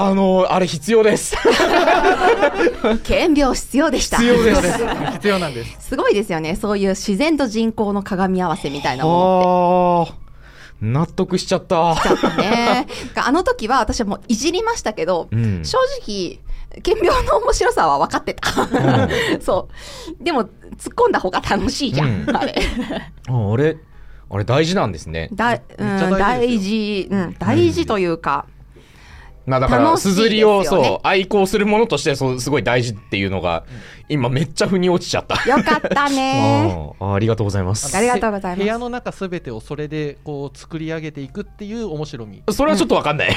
[0.00, 1.36] あのあれ必要です
[3.04, 4.18] 顕病必要でした。
[4.18, 4.78] 必要です
[5.14, 6.56] 必要なんですすごいですよね。
[6.56, 10.28] そういう自然と人工の鏡み合わせみたいなものって。
[10.80, 11.96] 納得しちゃった
[12.36, 12.86] ね。
[13.16, 16.38] あの時は私はもういじりましたけど、うん正直、
[16.82, 18.48] 顕病の面白さは分かってた。
[19.42, 19.68] そ
[20.20, 20.24] う。
[20.24, 20.50] でも、突っ
[20.94, 22.54] 込んだ方が楽しいじゃん、うんあれ。
[23.28, 23.76] ああれ
[24.30, 28.57] あれ大事なんですねだ、うん、大大事事、うん、大事というか、ま
[29.56, 33.64] あだから、すずりをそう、愛好するものとしてそうすごい大事っていうのが、
[34.08, 35.34] 今めっちゃ腑に落ちちゃった。
[35.48, 36.92] よかったね。
[37.00, 37.96] あーありがとうございます。
[37.96, 43.30] ありがとうございます部屋の中すべてをそれでこう作り上げていくっていう面白みそれはちょっとわかんない。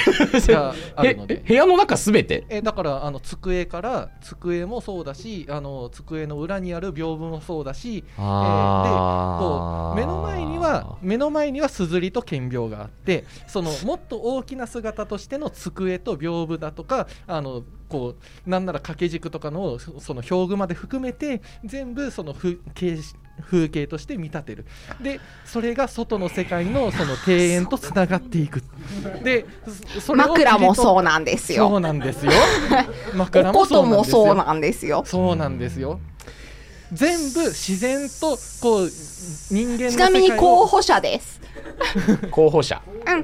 [0.48, 2.46] があるので へ部屋の中すべて？
[2.50, 8.90] えだからあの机から机もそうだしあの机の裏にある屏風もそうだし、えーで
[9.40, 18.16] こう目の前には目の前にはすずりと顕病があってそのもっと大きな姿としての机と屏風だとかあのこ
[18.48, 22.98] うなんなら掛け軸とかのそその表具まで含めて全部その風景
[23.42, 24.66] 風景として見立てる
[25.02, 28.64] でそれが外の世界のその庭園とつながっていく
[29.24, 29.46] で
[30.00, 31.80] そ枕もそうなんですそうよ。
[31.82, 32.32] なんですよ。
[33.14, 34.36] お枕もこともそうよ。
[34.36, 35.04] なんですよ。
[35.06, 36.00] そうなんですよ。
[36.94, 38.90] 全部自然とこう
[39.50, 41.42] 人間のちなみに候補者です。
[42.32, 42.82] 候補者。
[43.08, 43.24] え、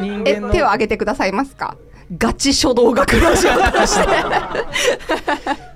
[0.00, 1.76] 人間の手を挙げてくださいますか？
[2.16, 4.08] ガチ書道学ラジオとして。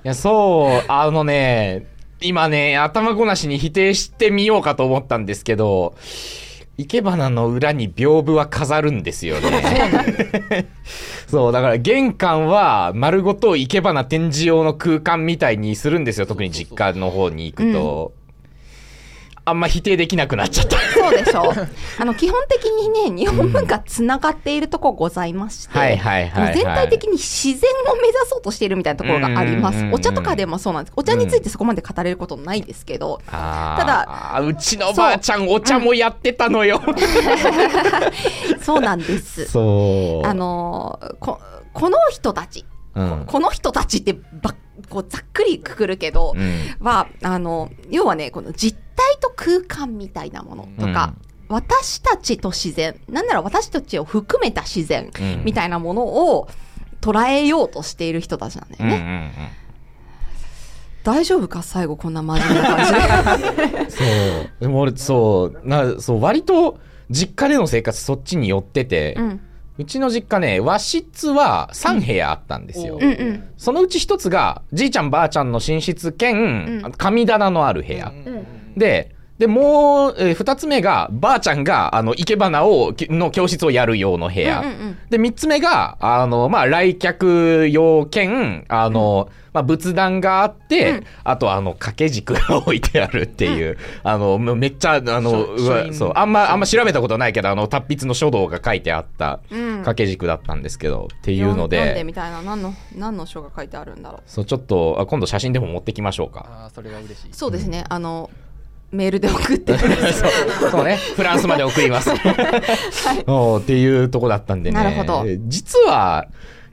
[0.03, 1.87] いや、そう、あのね、
[2.21, 5.95] 今ね、頭ごなしに否定してみようかと思ったんですけど、
[6.77, 10.67] 生け花の裏に屏風は飾るんですよね。
[11.27, 16.25] そう、だから玄関は丸ごと生け花展示用の空間みたいにするんですよ。
[16.25, 18.13] 特に実家の方に行くと。
[19.49, 20.77] あんま否定できなくなっちゃった。
[20.77, 21.67] そうでしょう。
[21.99, 29.91] あの、基本的にね、日本文化つながっているとこございまして、はいはいはいはい全体的に自然を目指そうとしているみたいなところがありますうんうんうんう。
[29.91, 30.93] んお茶とかでもそうなんです。
[30.95, 36.81] お茶についてそこまで語れることないですけど、あーただうちのばあちゃんお茶もやってたのよ。
[38.61, 39.45] そうなんです。
[39.45, 40.27] そう。
[40.27, 41.39] あのーこ、
[41.73, 42.65] この人たち、
[42.95, 44.55] うん、この人たちってば
[44.89, 51.13] こうざっくりくくるけど、うんは、あの、要はね、この実体と空間みたいなものとか、
[51.47, 56.47] 私たちと自然、なんなら私たちを含めた自然うんみたいなものを
[57.01, 59.33] 捉えようとしている人たちなんだようんうんね。
[59.37, 59.47] うん
[61.01, 61.63] 大丈夫か？
[61.63, 63.89] 最後こんな真面目な感じで。
[63.89, 64.49] そう。
[64.59, 66.77] でも俺、そう、な、そう、割と、
[67.09, 69.39] 実家での生活そっちに寄ってて、う。
[69.79, 72.97] うんちの実家ね、和室は3部屋あったんですよ。
[73.01, 73.43] うんうん。
[73.57, 78.09] そのうち一つが、じいちゃんばあちゃんの寝室兼、うん神棚のある部屋。
[78.09, 78.45] うん
[78.77, 84.59] で、で、もう、えー二つ目が、ばあちゃんが、あの、生け花を、きの教室をやる用の部屋。
[84.59, 84.97] うんうんうん。
[85.09, 91.03] で、三つ目が、あの、まあ、来客用兼、あの、まあ、仏壇があって、うん。
[91.23, 99.69] あと、あの、掛け軸が置いてあるっていう、あの、もうめっちゃ、あの、書うそう、あんま、あんま調べたことないけど、あの、達筆の書道が書いてあったうん。
[99.77, 102.41] 掛け軸だったんですけど、っていうの読んでで、みたいな。
[102.41, 104.21] 何の何の書が書いてあるんだろう。
[104.27, 106.45] そう、ちょっと、あ今度写真でも持ってきましょうか。
[106.49, 107.29] ああそれが嬉しい。
[107.31, 108.29] そうですね、あの
[108.91, 112.09] メールで送ってくださいそう そうね、フランスまで送ります。
[113.25, 114.83] そうっていうとこだったんでね。
[114.83, 116.27] なるほど実は、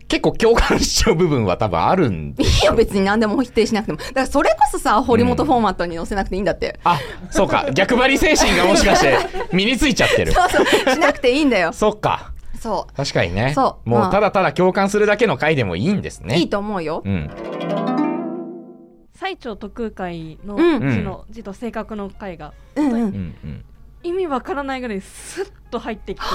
[0.09, 2.45] 結構共感しちゃう部分は多分あるんで。
[2.45, 6.99] いいよ別に何でも否定しなくてもだからそれこそさ堀本フォーマットに載せなくていいんだって、あ、
[7.31, 7.67] そうか。
[7.73, 9.19] 逆張り精神がもしかして
[9.53, 10.33] 身についちゃってる。
[10.35, 12.33] そうそうしなくていいんだよそっか。
[12.61, 13.53] そ確かにね。
[13.55, 16.39] そうまあもうただただ共感するだけの回でもいいんですう、ね。
[16.39, 17.31] いいと思うよ、うん。
[19.27, 20.93] 最長特空会のうん。
[20.93, 23.35] 字の字と性格の回がうん。
[24.05, 26.27] 意味わからないぐらいスッと入ってきて。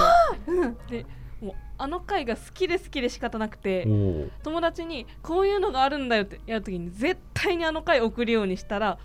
[0.46, 0.76] うん。
[0.90, 1.06] で
[1.40, 3.88] もうあの回が好きで好きで仕方なくて
[4.42, 8.98] 友達にこういうのがあるんだよってやるときに絶対にあの回送るようにしたら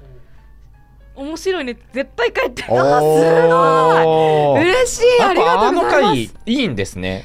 [1.16, 4.62] 面白いねって絶対帰っておー。
[4.62, 5.24] 嬉しい。
[5.24, 6.02] ありがとうございます。
[6.02, 7.24] あの回いいんですね。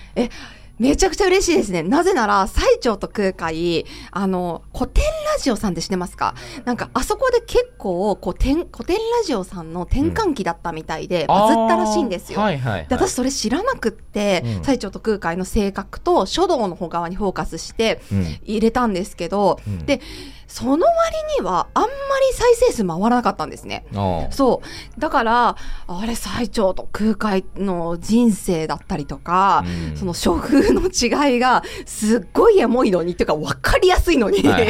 [0.83, 1.83] めちゃくちゃ嬉しいですね。
[1.83, 6.35] なぜなら、最長と空海、あの、古典ラジオさんって知ってますか？
[6.65, 12.41] なんか、あそこで結構、こう、天古典ラジオさんの転換期だったみたいで、バズったらしいんですよ。
[12.41, 12.87] はいはい、はい。
[12.89, 20.01] で私それ知らなくって、うん最長と空海の性格と書道の方側にフォーカスしてうん入れたんですけど、うんで
[20.53, 20.87] その割
[21.41, 21.93] にはあんまり
[22.35, 23.87] 再生数回らなかったんですね。
[24.31, 24.61] そ
[24.97, 25.01] う。
[25.01, 29.97] だから、あれ、最長と空海の人生だったりとか、うん。
[29.97, 34.61] その処遇の違いが、すっごいエモいのに、っていうか、わかりやすいのに、 なん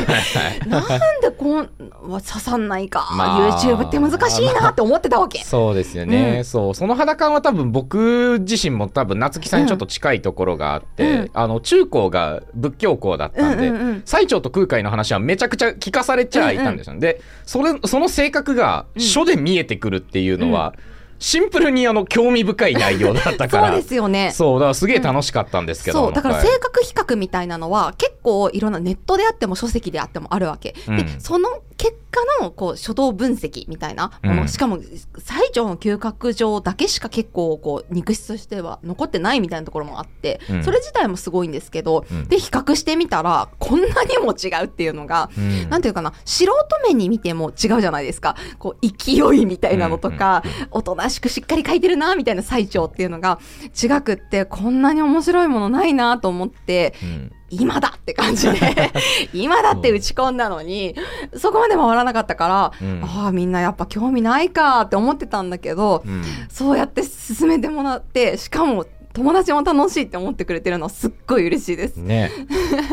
[1.21, 1.69] でこん、
[2.09, 3.59] は刺さんないか、まあ。
[3.59, 5.43] YouTube って難しいなって思ってたわけ。
[5.43, 6.45] そうですよね、うん。
[6.45, 6.75] そう。
[6.77, 11.31] その肌感は多分僕自身も多分夏木さんにちょっと近いところがあって、うん。
[11.35, 14.03] あの中高が仏教校だったんで、うんうんうん。
[14.05, 20.75] 最長と空海の話はめちゃくちゃ聞かされちゃいたんですよ、でそれその性格が書で見えてくるっていうのは、
[21.19, 23.69] シンプルにあの興味深い内容だったから。
[23.69, 24.33] そうですよね。
[24.33, 30.97] そうだからすげえ楽しかったんですけど、そうだから性格比較みたいなのは結構いろんなネットであっても書籍であってもあるわけ、うん。
[30.97, 31.49] でその
[31.83, 34.49] 結果のこう書道分析みたいなもの、うん。
[34.49, 34.79] しかも
[35.19, 40.63] 最長の嗅覚上だけしか結構こう肉質としては残ってないみたいなところもあって、うん。
[40.63, 42.29] それ自体もすごいんですけど、うん。
[42.29, 45.71] で比較してみたらこんなにも違うっていうのが、うん。
[45.71, 46.55] なんていうかな素人
[46.87, 48.37] 目に見ても違うじゃないですか。
[48.61, 53.41] こう勢いみたいなのとか、おとなしくしっかり書いてるなみたいな最長っていうのが
[53.83, 58.59] 違くってこんなに面白いものないなと思ってうん今だって感じで
[59.35, 60.95] 今だって打ち込んだのに
[61.37, 71.97] そこまで回らなかったから、うんああみんなやっぱ興味ないかって思ってたんだけど、うんそうやって進めてもらってしかも友達も楽しいって思ってくれてるのはすっごい嬉しいです。
[71.97, 72.31] ね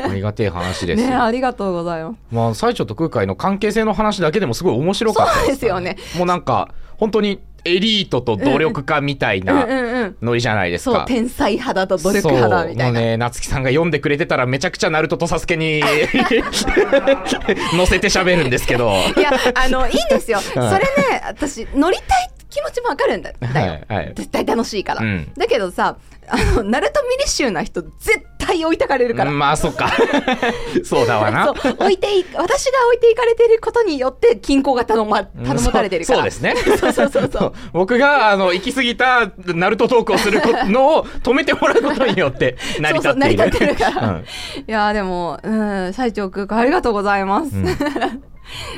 [0.03, 2.16] ありがてえ話ですよ、ねありがとうございます。
[2.32, 5.97] まあ、最長と空海の関係性の話だけでもすごい面白かったそうですよね。
[6.18, 10.18] もうなんか、本当にエリートと努力家みたいうんなうんうん。
[10.22, 10.97] ノリじゃないですか。
[10.99, 12.99] そう天才派だと努力派だみたいな。
[12.99, 15.82] ね、夏木さんが読んでくれてたらめちゃくちゃナルトとサスケに
[17.76, 18.91] 乗せて喋るんですけど。
[19.18, 20.39] いや、あの、いいんですよ。
[20.53, 20.80] それね、
[21.28, 23.84] 私、乗りたい気持ちもわかるんだだよ。
[23.88, 25.02] はいはい絶対楽しいから。
[25.02, 25.97] うんだけどさ、
[26.28, 29.32] あの、ナルトミリシューな人、絶対対置いてかれるから。
[29.32, 29.91] まあそっか
[30.84, 36.20] そうだわな置いてい私が置いていかれてることによって均衡が頼ま頼まされてるから。
[36.22, 37.54] そうそうですね そうそうそうそう。
[37.74, 44.24] 僕があの行き過ぎたナルトトークをするこのを止めてもらうことによって成り立っているそうそう成り立ってるからうんい
[44.68, 45.50] やーでも、う
[45.89, 47.56] ん、最長空間ありがとうございます。
[47.56, 47.66] うん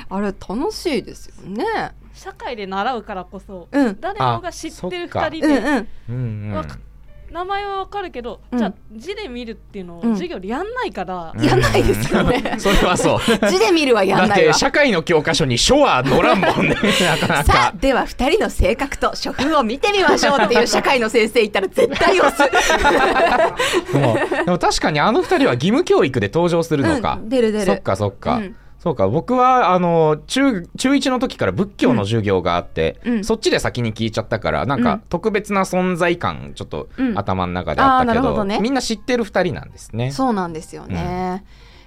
[0.09, 1.63] あれ楽しいですよね。
[2.21, 3.97] 社会で習うからこそ、うん。
[3.99, 6.65] 誰もが知ってる2人で、うんうん。
[7.31, 8.59] 名前はわかるけど、うん。
[8.59, 10.13] じゃあ字で見るっていうのをうん。
[10.13, 12.57] 授業でやんないから、やんないですよね。
[12.59, 13.19] それはそう。
[13.49, 14.53] 字で見るはやだっんないわ。
[14.53, 16.75] て社会の教科書に書は載らんもんね。
[17.01, 23.93] なかなさあかでは二人の性格と書風を見てみましょうっていう社会の先生言ったら絶対押す。
[23.93, 24.15] で も
[24.45, 27.29] でも確かにあの二人は義務教育で登場するのか、うん。
[27.29, 27.65] 出る出る。
[27.65, 40.11] そっかそっか、うんそうか僕はあの中中1の時から仏教の授業があって、うんそっちで先に聞いちゃったからなんかうん特別な存在感ちょっとうん頭の中であったけど,、あーなるほどねみんな知ってる二人なんですね。
[40.11, 41.43] そうなんですよね。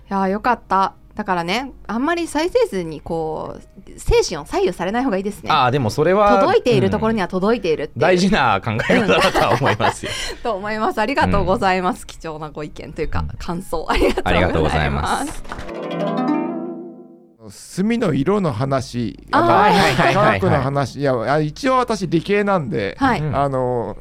[0.08, 0.94] いやーよかった。
[1.16, 5.50] だからね、あんまり再生数にこう精神を左右されない方がいいですね。
[5.50, 10.12] ああでもそれは届いているところに、には届いているう、大事な考え方だとは思いますよ。
[10.42, 11.00] と思います。
[11.00, 12.06] ありがとうございます。
[12.06, 16.33] 貴重なご意見というか、感想ありがととうございます。
[17.50, 21.00] 墨の色の話科学の話。
[21.00, 23.20] いやあ一応私理系なんで、はい。
[23.20, 23.36] うん。
[23.36, 23.96] あの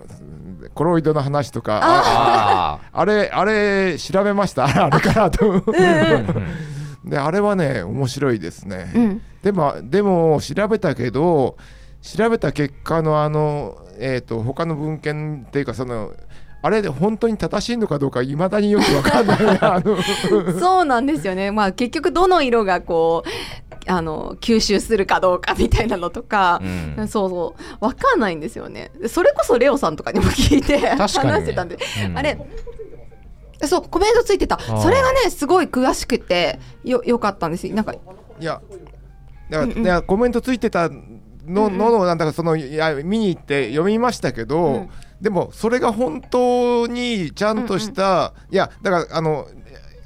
[0.74, 4.66] コロイドの話とかあああれあれ調べました？
[4.86, 5.64] あれからと。
[7.06, 9.22] であれはね面白いですね、うん。
[9.44, 11.58] でもでも調べたけど
[12.02, 16.14] 調べた結果のあのえっ、と他の文献っていうかその
[16.66, 19.38] あれで本当に正しいのかどうかいまだによくわかんない
[20.60, 21.52] そうなんですよね。
[21.52, 26.62] まあ結局どの色がこう、あの、吸収するかどうかみたいなのとか、
[26.98, 27.08] うん。
[27.10, 28.92] そうそう、わかんないんですよね。
[29.08, 32.18] それこそレオさんとかにも聞いて話してたんで、うん。
[32.18, 32.40] あれ、
[33.66, 34.56] そう、コメントついてた。
[34.56, 34.82] ー。
[34.82, 37.68] それがね、すごい詳しくて、よ、よかったんです。
[37.68, 37.76] よ。
[37.76, 37.98] なんか、い
[38.40, 38.62] や
[39.50, 39.84] だから、うんうん。
[39.84, 40.88] いやコメントついてた
[41.46, 44.90] のののなんだかそのいや見に行って読みましたけど、うん
[45.24, 49.48] でもそれが本当にちゃんとした、いやだからあの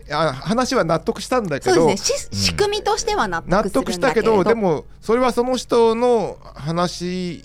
[0.08, 2.38] いや話は納得したんだけどそうですね。
[2.38, 4.44] し仕組みとしては納納得するん得したけど。
[4.44, 7.44] どでもそれはその人の話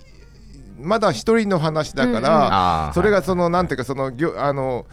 [0.79, 2.93] まだ一人の話だから、あー。
[2.93, 4.85] それがそのなんていうかそのぎょあの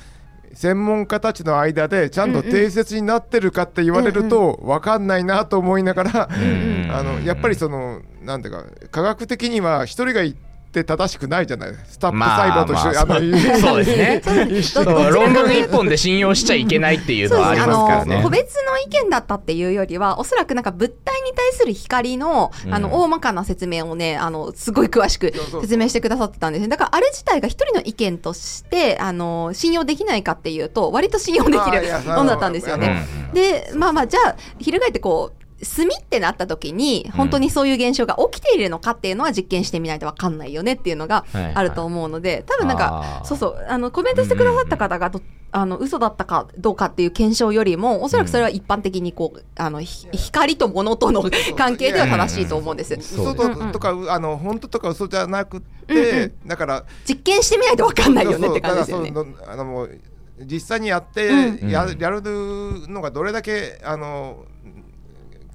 [0.54, 11.76] 専門家たちの間でちゃんと定説になってるかって言われると分かんないなと思いながら、うんあのやっぱりそのなんていうか科学的には一人が言って正しくないじゃない。
[11.88, 13.84] スタップ細胞と一緒、まあまあのそう。
[13.84, 14.84] ですね。
[15.11, 18.15] 論文一本で信用しちゃいけないっていうのはありますからね。
[18.15, 18.30] あの個。
[18.30, 22.82] 別の意見だったっていうよりはおそらくなんか物体に対する光の,、あうん。
[22.84, 26.67] の大まかな説明をねあのすごい詳しく説明してくださってたんですね。
[26.67, 33.07] だからあれ自体が一人の意見としてあの信用できないかっていうと割と信用できるものだったんですよね。
[33.28, 33.34] うん。
[33.34, 51.24] でまあまあじゃあ翻ってこう炭ってなった時に本当にそういう現象が起きているのかっていうのは実験してみないと分かんないよねっていうのがあると思うので、多分なんかそうそうあのコメントしてくださった方がど、あの嘘だったかどうかっていう検証よりもおそらくそれは一般的にこうあのひ光と物との
[51.57, 52.93] 関係では正しいと思うんです。
[52.93, 56.47] 嘘ととか、あの本当とか嘘じゃなくって、うんうん。
[56.47, 59.14] だから実験してみないと分かんないよねって感じですよね。
[59.47, 59.99] あのもう
[60.45, 61.70] 実際にやって、うん。
[61.70, 62.22] やうんやる
[62.88, 64.45] のがどれだけあの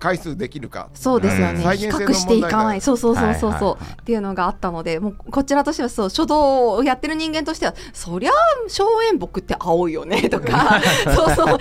[0.04, 0.90] 回数できるか。
[0.92, 1.56] そうですよね、うん。
[1.58, 2.80] 比再現性の較していかな問題がい。
[2.82, 3.92] そうそうそうそうそう、はいはいはい。
[4.02, 8.30] っていうのがあったのでもうこちらとしてはそう書道をやってる人間としてはそりゃ
[8.68, 10.82] 荘園木って青いよねとか。
[11.14, 11.46] そうそう。
[11.46, 11.58] あの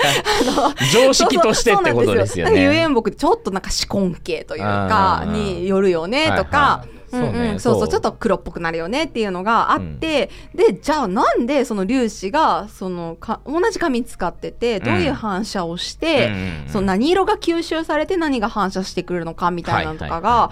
[0.91, 2.61] 常識としてってことですよね。
[2.61, 6.83] 遊園木ってちょっとなんか紫根系というかうんによるよねとか。
[7.20, 7.59] そうね。
[7.59, 7.88] そうそう。
[7.88, 16.28] ちょっと黒っぽくなるよねっていうのがあって、でじゃあなんでその粒子がそのか同じ紙使っててどういう反射をして、
[16.66, 20.51] うんその何色が吸収されて何が反射してくるのかみたいなのとかが、は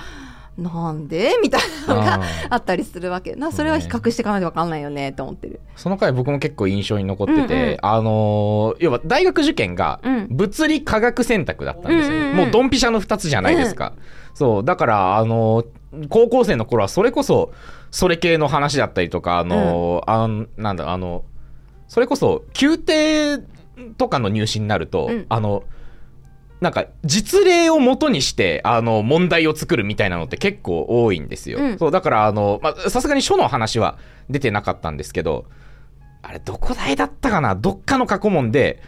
[0.57, 3.36] なんでみたいなのがあったりするわけ。
[3.36, 5.62] なそれは比較していかないと分かんないよねって思ってる。
[5.76, 10.22] その回僕も結構印象に残ってて、うんうんあのー要は大学受験がうん。
[10.30, 13.93] 物理科学選択だったんですよもうドンピシャの2つじゃないですか、
[14.34, 15.67] そうだからあのー
[16.09, 17.51] 高校生の頃はそれこそ
[17.91, 21.25] それ系の話だったりとかあのーあんなんだあの
[21.89, 23.39] それこそ宮廷
[23.97, 25.25] とかの入試になると、うん。
[25.27, 25.63] あの
[26.61, 31.57] なんか実例を元にしてあの問題を作るみたいなのって結構多いんですよ。
[31.59, 31.79] うん。
[31.79, 33.97] そうだからあのまあさすがに書の話は
[34.29, 35.45] 出てなかったんですけど
[36.21, 37.55] あれどこ大だったかな？
[37.55, 38.82] どっかの過去問で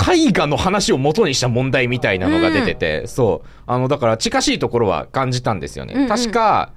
[0.00, 3.48] 絵画の話を元にした問題みたいなのが出てて、そう。
[3.66, 5.94] あのだから近しいところは感じたんですよね。
[5.94, 6.08] うんうん。
[6.08, 6.72] 確か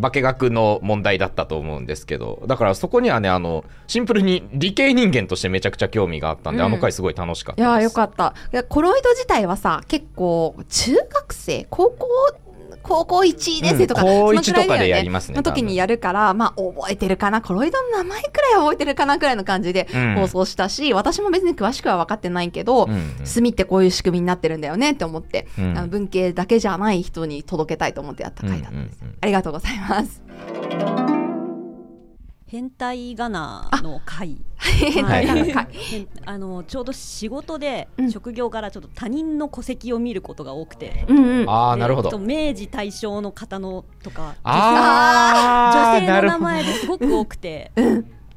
[0.00, 2.42] 化学の問題だったと思うんですけど。
[2.46, 6.66] だからそこにはねあのシンプルに理系人間としてめちゃくちゃ興味があったんで、うん。
[6.66, 8.34] あの回すごい楽しかったいやよかった。
[8.68, 12.06] コロイド自体はさ結構中学生高校
[12.86, 20.14] 高校1年生とか、うん高その一とかでやりますねの時にやるからまあ覚えてるかなコロイドの名前くらいは覚えてるかなくらいの感じでうん。
[20.14, 23.26] 放送したし、私も別に詳しくは分かってないけど、うんうん。
[23.26, 25.78] 墨ってこういう仕組みになってるんだよねって思って、うん。
[25.78, 29.18] あの文系だけじゃない人に届けたいと思ってやった回だったんです、うんうんうん。
[29.20, 31.15] ありがとうございます
[32.56, 34.38] 変態ガナの会。
[36.24, 38.10] あのちょうど仕事でうん。
[38.10, 41.44] 職業柄ちょっと他人の戸籍を見ることが多くて、うんうん。
[41.44, 42.18] でああなるほど。
[42.18, 47.72] 明治大正の方のとかああ女性の名前ですごく多くて。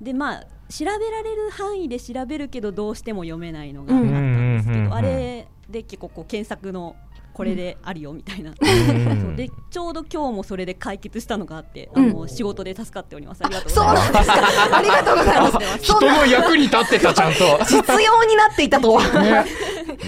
[0.01, 6.95] でまあ調べられる範囲で調べるけどどうしても読めないのがあったんですけどあれで結構こう検索の
[7.39, 8.53] これであるよみたいな、ん。
[8.59, 9.35] そう。
[9.37, 13.41] でちょうど今日もそれで解決したのがあって、あの仕事で助かっております。
[13.45, 14.11] ありがとうございます。
[14.11, 14.75] なんですか。
[14.77, 15.77] ありがとうございます。
[15.81, 17.39] 人の役に立ってたちゃんと。
[17.63, 19.01] 実用になっていたとは。
[19.23, 19.45] ね、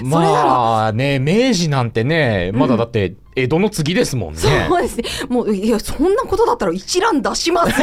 [0.04, 5.04] まあね明治なんてねまだだって江戸の次ですもんね、そうですね。
[5.30, 7.82] もう、いや、そんなことだったら一覧出します。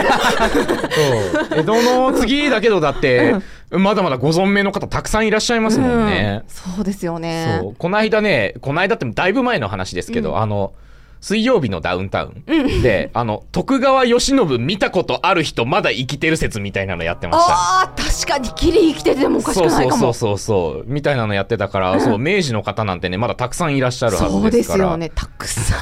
[1.51, 3.35] 江戸の次だけどだって
[3.71, 6.51] まだまだご存命の方たくさんいらっしゃいますもんね、うん。
[6.77, 7.61] そうですよね。
[7.63, 7.75] そう。
[7.77, 10.75] この間ねこの間ってだいぶ前の話ですけど、あの
[11.21, 17.53] 水曜日のダウンタウンで、あの徳川慶喜見たことある人まだ生きてる説みたいなのやってました。
[17.53, 20.01] ああ、確かにギリ生きててもおかしくないかも。
[20.03, 20.85] そうそうそうそう。
[20.87, 24.85] みたいなのやってたから、そう明治の方なんてねまだたくさんいらっしゃるはそうずですから。
[24.85, 25.11] ですよね。
[25.15, 25.81] たくさん、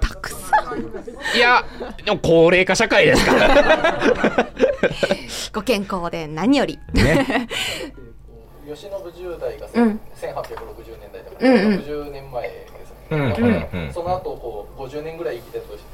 [0.00, 0.36] たくさ
[0.74, 0.78] ん。
[1.36, 1.64] いや
[2.04, 4.48] でも高齢化社会ですから。
[5.52, 6.78] ご健康で何より。
[6.92, 7.48] ね。
[8.68, 10.00] 吉信10代がう1860ん
[11.00, 11.78] 年代だから、うんうん。
[11.80, 12.66] 60年前
[13.10, 15.84] だからうんうんその後こう50年ぐらい生きてたとし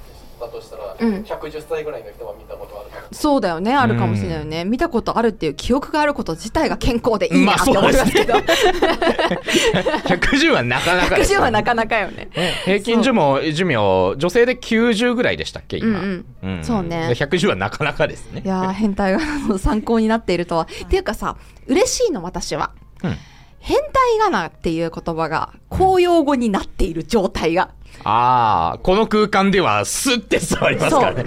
[0.41, 3.75] たとしたら、うん110歳ぐらいの人は見たことあるからそうだよね。
[3.75, 4.65] あるかもしれないよね。
[4.65, 8.35] 見たことあるっていう記憶があること自体が健康でいいなって思いますけど。
[10.05, 12.29] 110はなかなかです110はなかなかよね。
[12.35, 13.77] ね平均寿命寿命
[14.17, 20.67] 女性で90ぐらいでしたっけ今、うんうんそうねで110はなかなかですねいやー変態がの参考になっているとは。
[20.85, 21.37] っていうかさ、
[21.67, 22.73] 嬉しいの私は。
[23.03, 23.17] うん
[23.67, 27.71] 変態仮名っていう言葉が公用語になっている状態が。
[28.03, 31.25] ああこの空間ではスッて座りますからね。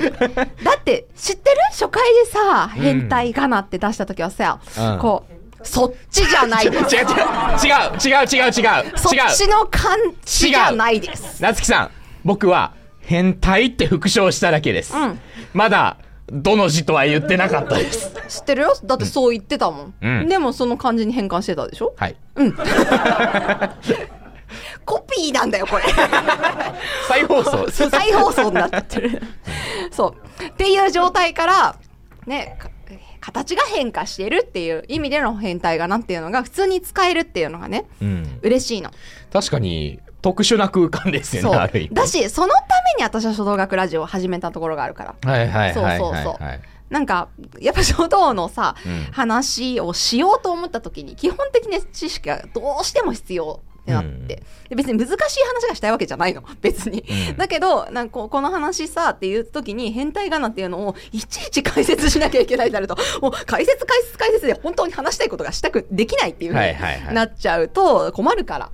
[0.64, 1.58] だって知ってる？
[1.72, 2.82] 初回でさ、うん。
[2.84, 5.00] 変態仮名って出した時はさ、うん。
[5.00, 5.26] こ
[5.60, 6.94] う、そっちじゃないです。
[6.96, 7.12] 違う違う
[8.06, 8.84] 違う違う違う。
[8.84, 8.98] 違う。
[8.98, 11.42] そっ違うちの感じじゃないです。
[11.42, 11.92] 夏木さん
[12.24, 15.20] 僕は変態って復唱しただけです、うん。
[15.54, 15.98] まだ
[16.30, 18.74] どの字とは言ってなかったです知ってるよ？
[18.84, 19.94] だってそう言ってたもん。
[20.02, 21.94] うんでもその感じに変換してたでしょ？
[21.98, 22.16] はい
[24.86, 25.84] コピーなんだよ、これ。
[27.08, 29.22] 再放送 再放送になってる。
[29.92, 30.44] そう。
[30.46, 31.76] っていう状態から、
[32.26, 32.70] ね、か
[33.20, 38.92] 形が変化してるっていう意味での変態がなっていうのが普通に使えるっていうのがね、うん、嬉しいの。
[39.34, 41.90] 確かに特殊な空間ですよそねある意味。
[41.92, 41.94] う。
[41.94, 42.60] だし、そのた
[42.98, 45.32] めに私は書道学ラジオを始めたところがあるから。
[45.32, 45.98] はいはいはいはいそうはい。
[46.00, 46.38] そうそう
[46.90, 47.28] なんか、
[47.60, 49.04] やっぱ書道のさ、うん。
[49.12, 54.28] 話をしようと思った時に、基本的な知識がどうしても必要ってなって、うん。
[54.28, 57.06] で別に難しい話がしたいわけじゃないの、 別に。
[57.30, 57.38] うん。
[57.38, 67.10] だけど、なんかこの話さっていう時に、変態仮名っていうのをいちいち解説しなきゃいけないとなると、もう解説解説解説で本当に話したいことがしたくできないっていうふうはいはいはい。
[67.10, 68.70] になっちゃうと困るから。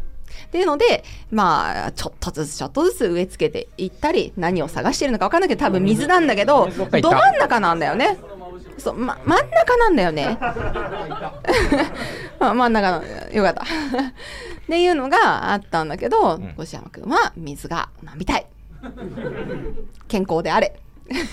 [0.54, 8.20] っていうので、まあ、ちょっとずつちょっとずつ植え付けていったり、何を探してるのか分かんないけど、多分水なんだけど、ど真ん中なんだよね。
[8.78, 10.38] そう、ま、真ん中なんだよね。
[12.40, 13.64] まあ真ん中の、よかった。
[13.64, 13.66] っ
[14.68, 18.46] ていうのがあったんだけど、ん越山君は水が飲みたい。
[20.08, 20.80] 健康であれ。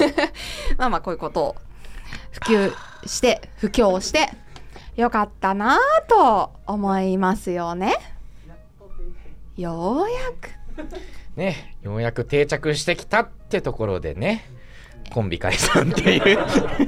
[0.79, 1.57] まあまあ、こういうことを
[2.31, 2.73] 普及
[3.05, 4.31] して、布教して、
[4.97, 7.99] よかったなぁと思いますよね。
[9.57, 10.51] ようやく。
[11.37, 14.45] ねようやく定着してきたってところでね
[15.13, 16.39] コンビ解散っていう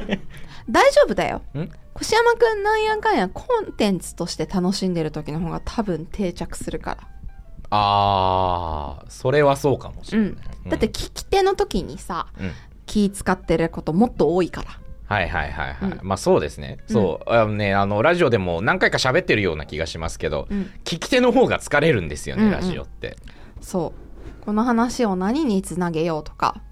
[0.70, 1.42] 大丈夫だよ。
[1.54, 1.68] ん？
[2.00, 7.08] 越山くんなんやかんやコンテンツとして楽しんでる時の方が多分定着するから。
[7.74, 10.70] あーそれはそうかもしうんれない、。
[10.70, 12.52] だって聞き手の時にさ、うん
[12.84, 14.70] 気使ってることもっと多いから。
[15.12, 16.00] はいはいはいはい、うん。
[16.02, 20.70] まあそうですね、そうあのねあのラジオでも何回か喋ってるような気がしますけど、うん。
[20.84, 22.54] 聞き手の方が疲れるんですよね、うんうん。
[22.54, 23.16] ラジオって。
[23.60, 23.92] そ
[24.40, 24.44] う。
[24.44, 26.62] この話を何につなげようとか、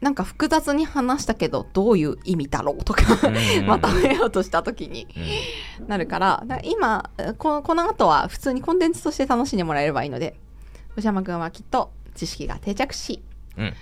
[0.00, 5.06] なんか複雑に話したけどどういう意味だろうとかうんうんまとめようとした時に
[5.86, 10.36] なるから、今こ、この後は普通にコンテンツとして楽しんでもらえればいいので、
[10.94, 13.22] 藤山くんはきっと知識が定着し、
[13.56, 13.74] うん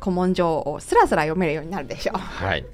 [0.00, 2.18] 古文書をスラスラ読めるようになるでしょう。
[2.18, 2.64] はい。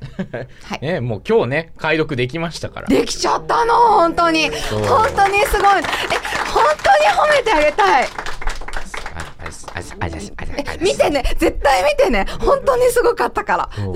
[0.64, 0.80] はい。
[0.80, 2.88] ね、もう今日ね、解読できましたから。
[2.88, 4.50] できちゃったの本当に。
[4.50, 5.78] 本当にすごい。
[5.78, 5.82] え
[6.48, 8.04] 本当に褒めてあげたい。
[8.04, 8.08] あ
[9.14, 11.22] あああああ見てね。
[11.38, 12.26] 絶対見てね。
[12.40, 13.70] 本当にすごかったから。
[13.74, 13.94] そう。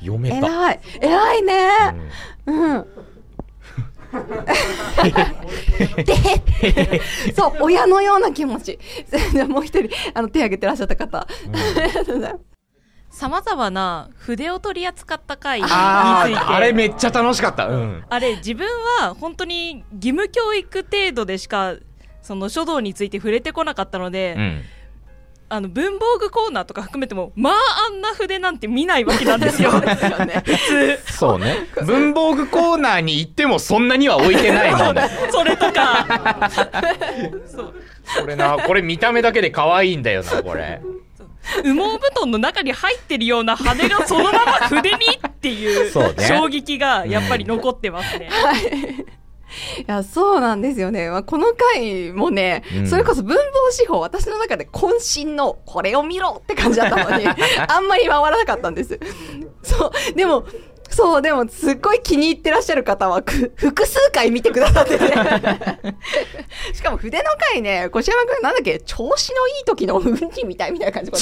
[0.00, 0.36] 読めた。
[0.36, 0.80] 偉い。
[1.00, 1.68] 偉いね。
[2.46, 2.86] うん
[6.04, 7.00] で
[7.34, 8.78] そう親のような気持ち
[9.32, 11.26] じゃあもう一人あの手挙げてらっしゃった方、
[13.10, 17.66] さまざまな筆を取り扱った回についてあれめっちゃ楽しかった。
[17.66, 18.04] うん。
[18.08, 18.66] あれ自分
[19.00, 21.76] は本当に義務教育程度でしか
[22.20, 24.62] その書道について触れてこなかったので、うん。
[25.48, 27.54] あの文房具コーナーとか含めてもまあ
[27.88, 29.78] あんな筆なんて見ないわけなんですよ 普
[31.06, 31.68] 通そうね。
[31.84, 35.08] 文房具コーナーに行ってもそんなには置いてないもんね。
[35.30, 36.50] それとか
[37.46, 37.74] そう
[38.20, 40.80] これな、これ見た目だけで可愛いんだよな、これ。
[41.62, 48.28] 羽毛布団の中に入ってるような羽がそのまま筆にっていうそうね衝撃がやっぱり残ってますね。
[48.28, 48.30] い
[49.86, 52.86] やそうなんですよね、まあ、この回もね、うん。
[52.86, 57.26] それこそ文房四法私の中で渾身のこれを見ろって感じだったのに
[57.68, 58.98] あんまり回らなかったんです。
[59.62, 60.14] そう。
[60.14, 60.44] でも
[60.90, 65.04] そうでもすっごい気に入ってらっしゃる方はく複数回見てくださってて
[66.74, 71.18] しかも筆の回ね越山君なんだっけ調子のいい時のうんちみたいみたいな感じで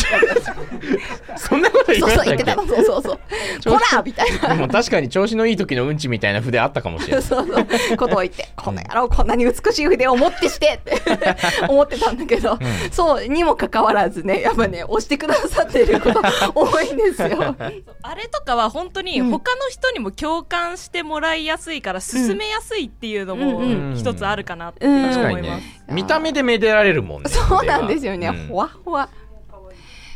[1.36, 2.56] そんなこと言そうわないそう言ってた。
[2.56, 3.74] のそうそうそう。
[3.74, 4.48] ほらみたいな。
[4.48, 7.22] でも確かに調子のいい時のうんちみたいな筆あったかもしれない。
[7.22, 7.46] そう。
[7.46, 7.60] そ
[7.94, 11.02] うことを言って、この野郎こんなに美しい筆を持ってしてって。
[11.68, 12.58] 思ってたんだけど、
[12.90, 16.22] そうにもかかわらずね、やっぱね、押してくださってること
[16.54, 17.54] 多いんですよ。
[18.02, 25.42] あれとかは本当に他の人にも共感してもらいやすいから進めやすいっていうのもうんうん一つあるかなって思います。
[25.42, 25.62] ね。
[25.90, 27.28] 見た目でめでられるもんね。
[27.30, 29.08] そうなんですよね、ほわほわ。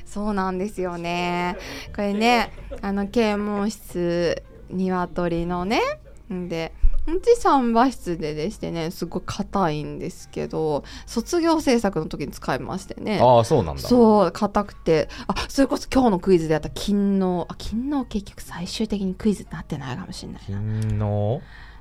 [0.05, 1.57] そうなんですよね。
[1.95, 5.81] これね、あの、啓蒙室、鶏のね、
[6.33, 6.73] んで、
[7.15, 13.21] うち3羽室ででしてね、すごい硬いんですけど、卒業制作の時に使いましてね。
[13.23, 13.83] ああ、そうなんだ。
[13.83, 15.09] そう硬くて。
[15.27, 21.41] あそれこそ今日のクイズでやった勤労あ勤労結局最終的にクイズになってないかもしれない金の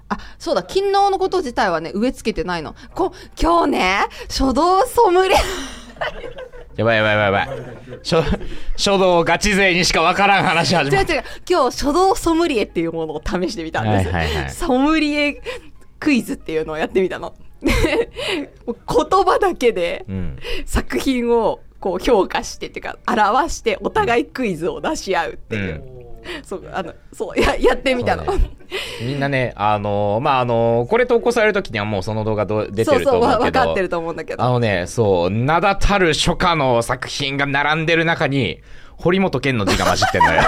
[0.09, 2.75] あそうだ勤労のこと自体はね植え付けてないの。
[2.95, 3.99] こ今日ね
[4.29, 5.37] 書道ソムリエ
[6.77, 7.99] やばいやばいやばいやばい。
[8.03, 8.23] 書
[8.75, 11.11] 書道ガチ勢にしかわからん話始まる。
[11.11, 15.41] 違う違う今日書道ソムリエっていうものを試してみたんです、はいはいはいソムリエ
[15.99, 18.11] クイズっていうのをやってみたので
[18.67, 20.39] もう言葉だけでうん。
[20.65, 25.83] 作品をこう評価してっていうか表してお互いクイズを出し合うっていう、
[26.43, 28.51] そうあのそうや やってみたの、そうね
[29.01, 33.59] みんなね、あのーまあ、あのーこれ投稿される時にはもうその動画ど出てるとそうそうわ思うけど。
[33.59, 34.43] 分かってると思うんだけど。
[34.43, 38.61] あのね、そう、名だたる書家の作品が並んでる中に、
[38.97, 40.41] 堀本健の字が混じってんのよ。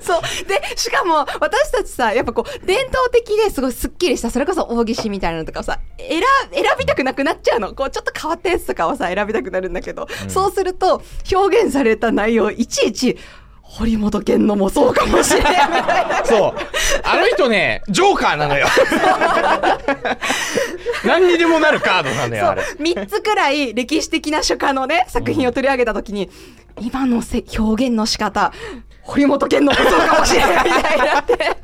[0.00, 0.22] そう。
[0.46, 6.22] でしかも私たちさやっぱこう伝統的ですごいすっきりしたそれこそ大岸みたいなのとかをさ選
[6.52, 7.74] 選びたくなくなっちゃうの。
[7.74, 13.18] こうちょっと変わったやつとかはさ選びたくなるんだけど、そうすると表現された内容いちいち
[13.76, 15.54] 堀本健のもそうかもしれない
[16.24, 16.52] そう。
[17.02, 18.68] あの人ね、ジョーカーなのよ。
[21.04, 22.62] 何にでもなるカードなのよ、あれ。
[22.62, 26.30] 3つくらい歴史的な書家のね作品を取り上げた時に、
[26.80, 28.52] 今のせ表現の仕方
[29.02, 31.56] 堀本健のもそうかもしれないみたいになって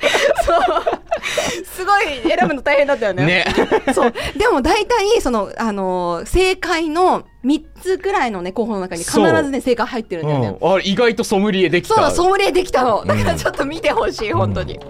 [0.44, 1.64] そう。
[1.64, 3.24] すごい選ぶの大変だったよね。
[3.24, 3.44] ね。
[3.94, 4.12] そう。
[4.36, 11.94] でも大体その、あのー正解の3つくらいのね候補の中に必ずね正解入ってるんだよね、うん、あ意外とソムリエできた。
[11.94, 13.04] そうだソムリエできたの。
[13.04, 14.80] だからちょっと見てほしい、本当に、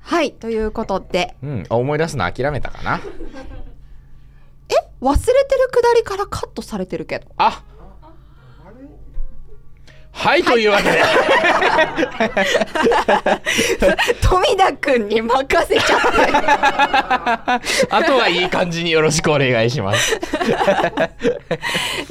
[0.00, 1.36] はいということで。
[1.42, 3.00] うん、あ思い出すの諦めたかな。
[5.00, 7.26] 忘れてるくだりからカットされてるけど。
[7.38, 7.62] あ
[10.22, 11.00] はい、というわけで。
[14.20, 16.00] 富田くんに任せちゃっ
[17.60, 20.14] て あとはいい感じによろしくお願いします。
[20.14, 20.18] い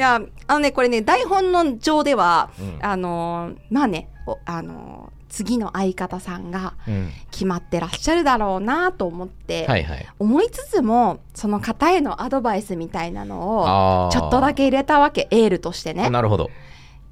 [0.02, 7.12] やあのねこれね台本の上では、うんあのーまあねおあのー次の相方さんがうん。
[7.30, 10.08] 決まってらっしゃるだろうなと思って、はいはい。
[10.18, 16.50] 思いつつもその方へのアドバイスみたいなのをちょっとだけ入れたわけエールとしてねなるほど。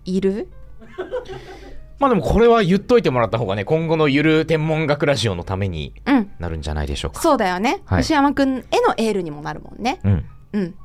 [0.05, 0.49] いる？
[1.99, 6.31] まあでもこれは言っといてもらった方がね、今後のゆる天文学ラジオのためにうん。
[6.39, 7.21] なるんじゃないでしょうか。
[7.21, 8.01] そうだよね、はい。
[8.01, 8.63] 牛山くんへの
[8.97, 9.99] エールにもなるもんね。
[10.03, 10.25] うん。
[10.53, 10.75] うん。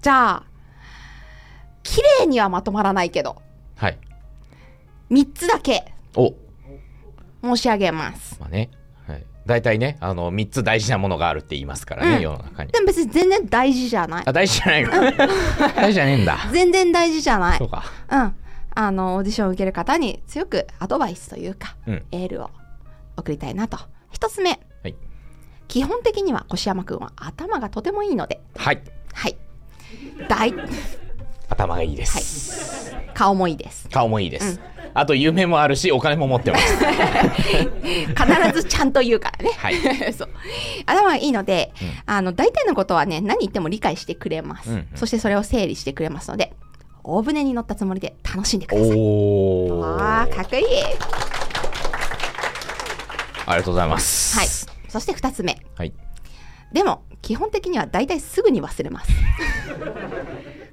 [0.00, 0.42] じゃあ
[1.82, 3.42] 綺麗にはまとまらないけど。
[3.76, 3.98] はい。
[5.10, 5.92] 3つだけ。
[6.16, 6.34] お、
[7.42, 8.36] 申し上げます。
[8.40, 8.70] まあね。
[9.08, 9.24] はい。
[9.46, 12.22] 大体ねあの3つ大事なものがあるって言いますからね、うん。
[12.22, 12.70] 世の中に。
[12.70, 14.22] でも別に全然大事じゃない。
[14.24, 14.90] あ大事じゃないの
[15.74, 16.38] 大事じゃねえんだ。
[16.52, 17.58] 全然大事じゃない。
[17.58, 17.84] そうか。
[18.08, 18.34] うん
[18.74, 22.02] あのオーディションを受ける方に強くアドバイスというか、うん。
[22.12, 22.50] エールを
[23.16, 23.78] 送りたいなと。
[24.10, 24.94] 一つ目、はい。
[25.68, 28.40] 基本的には越山くんは頭がとてもいいので。
[28.56, 28.82] はい。
[29.12, 29.36] はい。
[30.28, 30.52] 大
[31.48, 33.88] 頭がいいです、顔もいいです。
[33.90, 34.60] 顔もいいです、
[34.94, 36.76] あと夢もあるしお金も持ってます。
[36.84, 39.52] 必ずちゃんと言うからね。
[39.56, 39.74] はい。
[40.12, 40.28] そう。
[40.86, 41.72] 頭がいいので、
[42.06, 44.70] あの、大体のことはね、何言っても理解してくれます。
[44.70, 44.88] うんうん。
[44.94, 46.54] そしてそれを整理してくれますので、
[47.04, 48.96] 大船に乗ったつもりで楽しんでください。
[48.96, 49.00] お
[49.76, 50.64] おわあ、かっこいい。
[53.46, 54.48] ありがとうございますはい。
[54.88, 55.60] そして二つ目。
[55.76, 55.92] はい
[56.72, 59.12] でも、基本的には大体すぐに忘れます。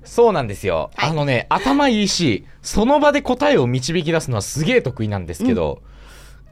[0.03, 5.81] そうなんですよ、はいあのね頭いいしその場で答えを導き出すのはすげえ得意なんですけど、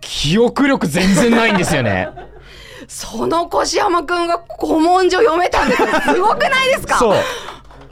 [0.02, 2.10] 記憶力全然ないんですよね
[2.88, 5.88] その越山くんが古文書読めたんですよ。
[6.14, 6.98] すごくないですか？
[7.00, 7.18] そう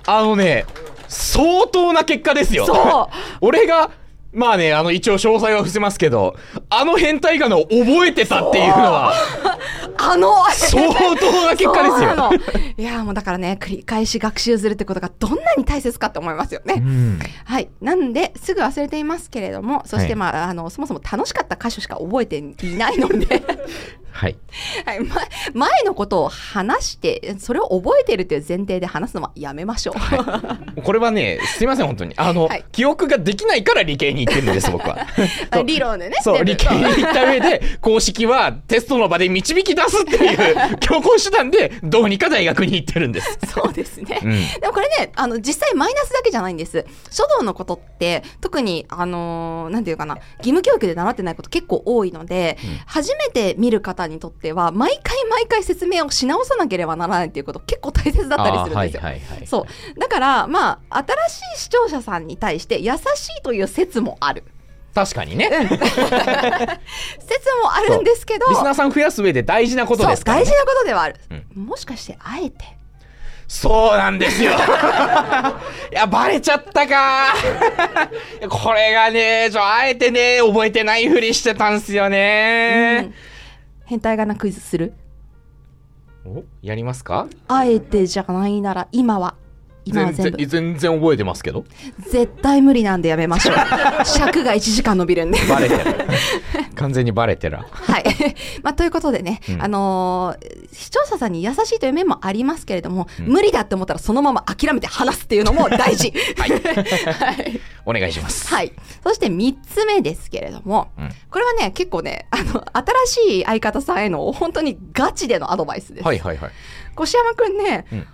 [0.06, 0.66] あのね
[1.08, 2.66] 相当な結果ですよ。
[2.66, 3.16] そう。
[3.42, 3.92] 俺が
[4.34, 6.36] まあねあの一応詳細は伏せますけど
[6.70, 9.14] あの変態仮名を覚えてたっていうのは
[9.98, 12.32] あの、相当な結果ですよ。
[12.78, 16.76] いや、もうだからね、繰り返し学習するってことがどんなに大切かって思いますよね。
[16.78, 17.20] うん。
[17.46, 17.70] はい。
[17.82, 20.16] なんで、すぐ忘れていますけれども、そして、はい。
[20.16, 23.44] まあ、あの、そもそも楽しかった箇所しか覚えていないので、
[24.18, 24.38] はい。
[24.84, 25.16] はい、ま
[25.54, 29.96] 前のことを話して、それを覚えているという前提で話すのはやめましょう。
[30.82, 32.16] これはねすいません本当に。
[32.18, 32.66] あの、はい。
[32.72, 35.06] 記憶ができないから理系に行ってるんです僕は。
[35.52, 36.18] あ理論でね。
[36.24, 43.38] そう、理系に行った上で、 公式はテストの場で導き出すっていう 強行手段で、どうにか大学に行ってるんです。
[43.54, 44.20] そうですね。
[44.24, 44.32] うん。
[44.32, 46.86] でもこれね、あの、実際マイナスだけじゃないんです。
[47.12, 59.02] 書道のことって、特に、あのーなんていうかな、義務教育で習ってないこと結構多いので、初めて見る方にとっては、毎回毎回説明をし直さなければならないっていうこと結構大切だったりするんですよ。
[59.04, 59.48] あーはいはいはい。
[59.48, 60.00] そう。
[60.00, 62.98] だから、まあ、新しい視聴者さんに対して優し
[63.40, 64.44] いという説もある。
[64.94, 65.50] 確かにね。
[65.52, 65.78] 説
[67.62, 70.46] もあるんですけど、リスナーさん増やす上で大事なことですから、ね。
[70.46, 71.16] 大事なことではある。
[71.54, 72.78] もしかして、あえて。
[73.48, 74.52] そうなんですよ。
[75.92, 77.34] いや、バレちゃったか。
[78.50, 83.12] これがね、ちょ、あえてね、覚えてないふりしてたんすよね。
[83.88, 84.94] 変態仮名クイズする？
[86.26, 87.28] おやりますか？
[87.48, 89.36] あえてじゃないなら、今は。
[89.88, 90.38] 今は全部。
[90.38, 91.66] 然、全然覚えてますけど。
[92.10, 93.56] 絶対無理なんでやめましょう。
[94.06, 95.40] 尺が1時間伸びるんで。
[95.50, 95.84] バレてる。
[96.76, 97.58] 完全にバレてる。
[97.58, 98.04] はい。
[98.64, 106.14] まあ、ということでね、うんあのー視聴者さんに優しいという面もありますけれども、うん無理だって思ったらそのまま諦めて話すっていうのも大事。
[106.38, 106.52] はい。
[106.52, 107.60] はい。
[107.86, 108.48] お願いします。
[108.48, 108.72] はい。
[109.04, 112.64] そして3つ目ですけれども、うんこれはね、結構ね、あの、
[113.06, 116.06] 新しい相方さんへの本当にガチでのアドバイスです。
[116.06, 116.52] はいはいはい。
[117.02, 118.08] 越山くんね、うん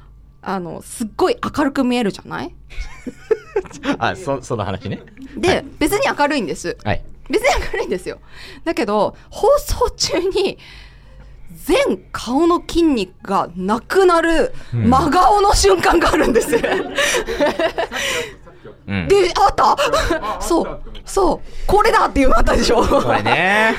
[0.44, 2.54] あの、すっごい明るく見えるじゃない？
[4.00, 5.02] あ、そ、その話ね。
[5.38, 6.78] で、別に明るいんです。
[6.84, 7.02] はい。
[7.30, 8.20] 別に明るいんですよ。
[8.66, 10.58] だけど、放送中に、
[11.56, 11.78] 全
[12.12, 16.50] 顔の筋肉がなくなるうん真顔の瞬間があるんです。
[16.52, 16.68] で、
[18.88, 19.08] うん。
[19.38, 20.42] あった？
[20.42, 23.76] そう、そう、これだっていうのあったでしょこれね。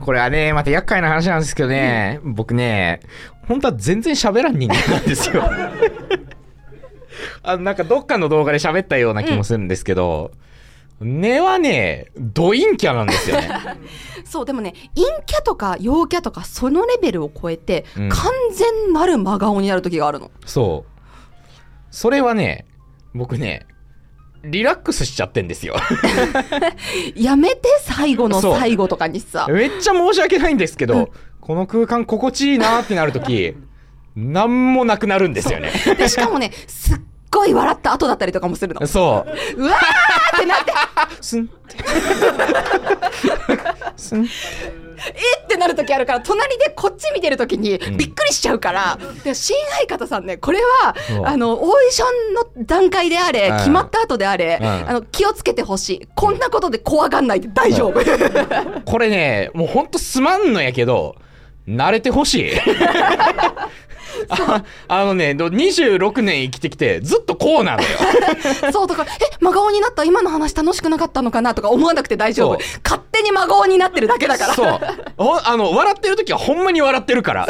[0.00, 3.00] これはね、また厄介な話なんですけどね、僕ね、
[3.48, 5.42] 本当は全然喋らん人間なんですよ。
[7.42, 10.32] あの、なんかどっかの動画で喋ったような気もするんですけど、
[11.00, 13.48] 根はね、ド陰キャなんですよね。
[14.24, 20.30] そう、でもね、陰キャとか陽キャとかそのレベルを超えて、うん完全なる真顔になる時があるの。
[20.46, 20.92] そう。
[21.90, 22.66] それはね、
[23.14, 23.66] 僕ね、
[24.44, 25.76] リラックスしちゃってんですよ。
[27.14, 29.46] やめて、最後の最後とかにさ。
[29.48, 31.10] めっちゃ申し訳ないんですけど、
[31.42, 33.54] この空間心地いいなってなるとき、
[34.14, 35.72] なんもなくなるんですよね。
[35.98, 38.86] で、しかもね、すっごい笑った後だったりとかもするの。
[38.86, 39.26] そ
[39.56, 39.60] う。
[39.60, 40.72] うわーってなって、
[41.20, 41.76] すんって。
[43.96, 44.24] すん。
[44.24, 56.08] えってなる時あるから、隣でこっち見てる時にんびっくりしちゃうから、で新相方さんね、これはあの、オーディションの段階であれ、うん決まった後であれ、うんあの、気をつけてほしい。
[56.14, 58.00] こんなことで怖がんないで大丈夫。
[58.84, 61.16] これね、もうほんとすまんのやけど、
[61.66, 62.52] 慣れてほしい。
[64.28, 67.88] ああのねど26年生きてきてずっとこうなのよ。
[68.72, 72.58] そう、だから、え、真顔になった今の話楽しくなかったのかなとか思わなくて大丈夫。
[72.84, 74.54] 勝手に真顔になってるだけだから。
[74.54, 74.80] そう。
[75.44, 77.48] あの笑ってる時はほんまに笑ってるから。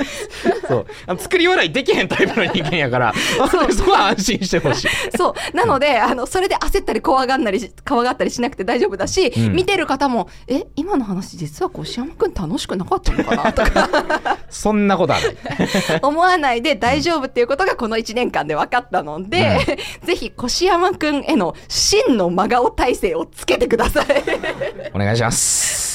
[0.68, 0.86] そう。
[1.06, 3.14] あの作り笑いできへんタイプの人間やから。
[3.50, 4.88] そ そこは安心してほしい。
[5.16, 5.56] そう。
[5.56, 9.52] なので、あの、それで焦ったり怖がんなりし、怖がったりしなくて大丈夫だし、うん。
[9.52, 14.38] 見てる方も、え、今の話実は越山くん楽しくなかったのかなとか。
[14.50, 19.58] そんなことはない思わないで大丈夫っていうことがこの1年間で分かったので、
[20.04, 24.06] ぜひ越山くんへの真の真顔体制をつけてください。
[24.94, 25.92] お願いします。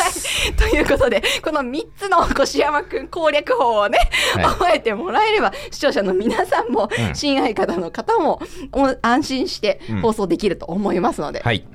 [0.56, 4.00] ということで、この3つの越山くん攻略法をね、
[4.36, 4.46] はい。
[4.46, 7.16] 覚えてもらえれば、視聴者の皆さんも、うん。
[7.16, 8.42] 親愛方の方も、
[8.72, 10.02] お安心してうん。
[10.02, 11.66] 放送できると思いますので、はい。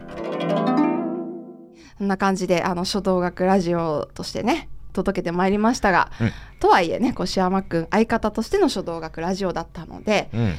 [1.99, 6.33] そんな感じで、あの、書道楽ラジオとしてね、届けてまいりましたが、うん。
[6.61, 10.55] とはいえね、越山くん相方としての書道楽ラジオだったので、うん。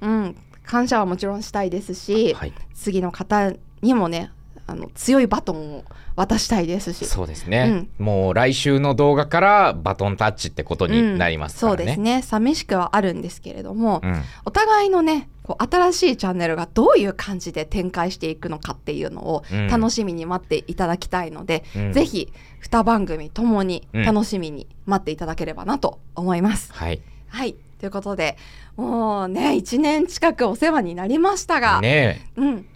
[0.00, 2.52] うん、感謝はもちろんしたいですし、はい。
[2.74, 3.52] 次の方
[3.82, 4.30] にもね、
[4.66, 12.22] あの、強いバトンを渡したいですし、そうですね、もう来週の動画からバトンタッチってことになりますからね、そうですね。
[12.22, 14.22] 寂しくはあるんですけれども、うん。
[14.44, 19.66] お互いのねこう新しいチャンネルがどういう感じで展開していくのかっていうのをうん。
[19.68, 21.92] 楽しみに待っていただきたいので、うん。
[21.94, 22.30] ぜひ
[22.70, 26.70] 2番組ともにうん楽しみに待っていただければなと思います。
[26.74, 27.00] はい。
[27.28, 27.54] はい。
[27.78, 28.36] ということで
[28.76, 32.40] もうね1年近くお世話になりましたが、ねえ。
[32.40, 32.66] うん、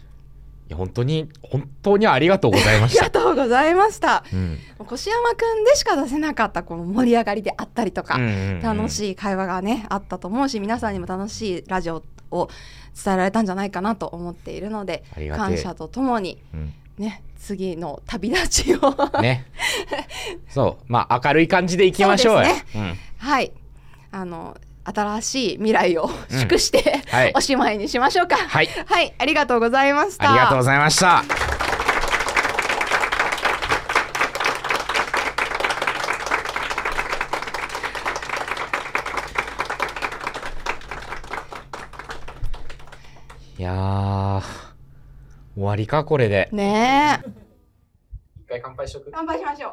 [0.73, 4.25] 本当に本当にありがとうございまありがした、とうございました。
[4.33, 4.59] うん。
[4.81, 8.63] 越山くんでしか出せなかったこの盛り上がりであったりとか、うんうんうん。
[8.63, 12.03] 楽しい会話がねあったと思うし皆さんにも楽しいラジオ
[12.33, 12.49] を
[13.05, 15.05] 伝えられたんじゃないかなと思っているので
[15.37, 16.75] 感謝とともにうん。
[16.99, 19.21] ね次の旅立ちを。
[19.21, 19.47] ね
[20.49, 20.85] そう。
[20.87, 22.45] まあ明るい感じでいきましょうよ。
[22.45, 23.53] そうですはい。
[24.13, 27.33] あの新しい未来を 祝して、はい。
[27.35, 28.37] おしまいにしましょうか。
[28.37, 28.69] はい。
[28.87, 29.15] はい。
[29.19, 30.31] ありがとうございました。
[30.31, 31.82] ありがとうございました
[43.63, 44.43] いやー
[45.55, 46.49] 終わりかこれで。
[46.51, 47.31] ねえ。
[48.41, 49.11] 一回乾杯しとく？
[49.15, 49.73] 乾杯しましょう